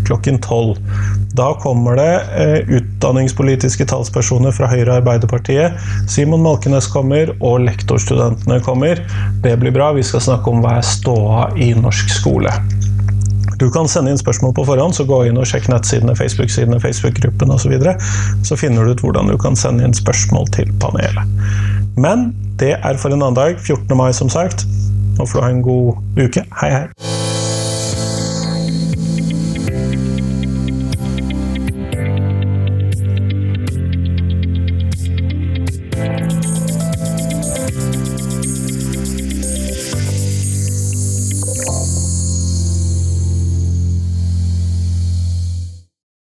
klokken 0.07 0.39
12. 0.41 0.77
Da 1.33 1.53
kommer 1.63 1.97
det 1.97 2.13
eh, 2.37 2.75
utdanningspolitiske 2.77 3.87
talspersoner 3.89 4.53
fra 4.53 4.69
Høyre 4.69 4.91
og 4.91 4.97
Arbeiderpartiet. 5.01 5.79
Simon 6.11 6.43
Malkenes 6.45 6.87
kommer, 6.93 7.33
og 7.41 7.63
lektorstudentene 7.65 8.61
kommer. 8.65 9.01
Det 9.43 9.57
blir 9.59 9.73
bra. 9.75 9.91
Vi 9.97 10.05
skal 10.05 10.23
snakke 10.23 10.53
om 10.53 10.61
hva 10.63 10.77
er 10.79 10.87
ståa 10.87 11.47
i 11.57 11.73
norsk 11.77 12.13
skole. 12.13 12.53
Du 13.59 13.69
kan 13.73 13.87
sende 13.89 14.13
inn 14.13 14.19
spørsmål 14.19 14.53
på 14.57 14.65
forhånd, 14.67 14.95
så 14.97 15.05
gå 15.07 15.23
inn 15.29 15.39
og 15.39 15.47
sjekk 15.49 15.69
nettsidene, 15.71 16.15
Facebook-sidene, 16.17 16.79
Facebook-gruppen 16.83 17.53
osv. 17.53 17.63
Så, 17.63 17.71
videre. 17.71 17.95
så 18.43 18.57
finner 18.59 18.83
du 18.83 18.93
ut 18.93 19.03
hvordan 19.05 19.29
du 19.31 19.37
kan 19.41 19.57
sende 19.59 19.85
inn 19.87 19.95
spørsmål 19.97 20.49
til 20.55 20.71
panelet. 20.83 21.23
Men 21.97 22.31
det 22.59 22.75
er 22.79 22.99
for 23.01 23.13
en 23.13 23.21
annen 23.21 23.37
dag. 23.37 23.59
14. 23.59 23.97
mai, 23.97 24.11
som 24.13 24.29
sagt. 24.29 24.65
Nå 25.17 25.27
får 25.29 25.39
du 25.39 25.45
ha 25.45 25.53
en 25.53 25.63
god 25.65 26.19
uke. 26.19 26.45
Hei, 26.61 26.71
hei. 26.73 27.42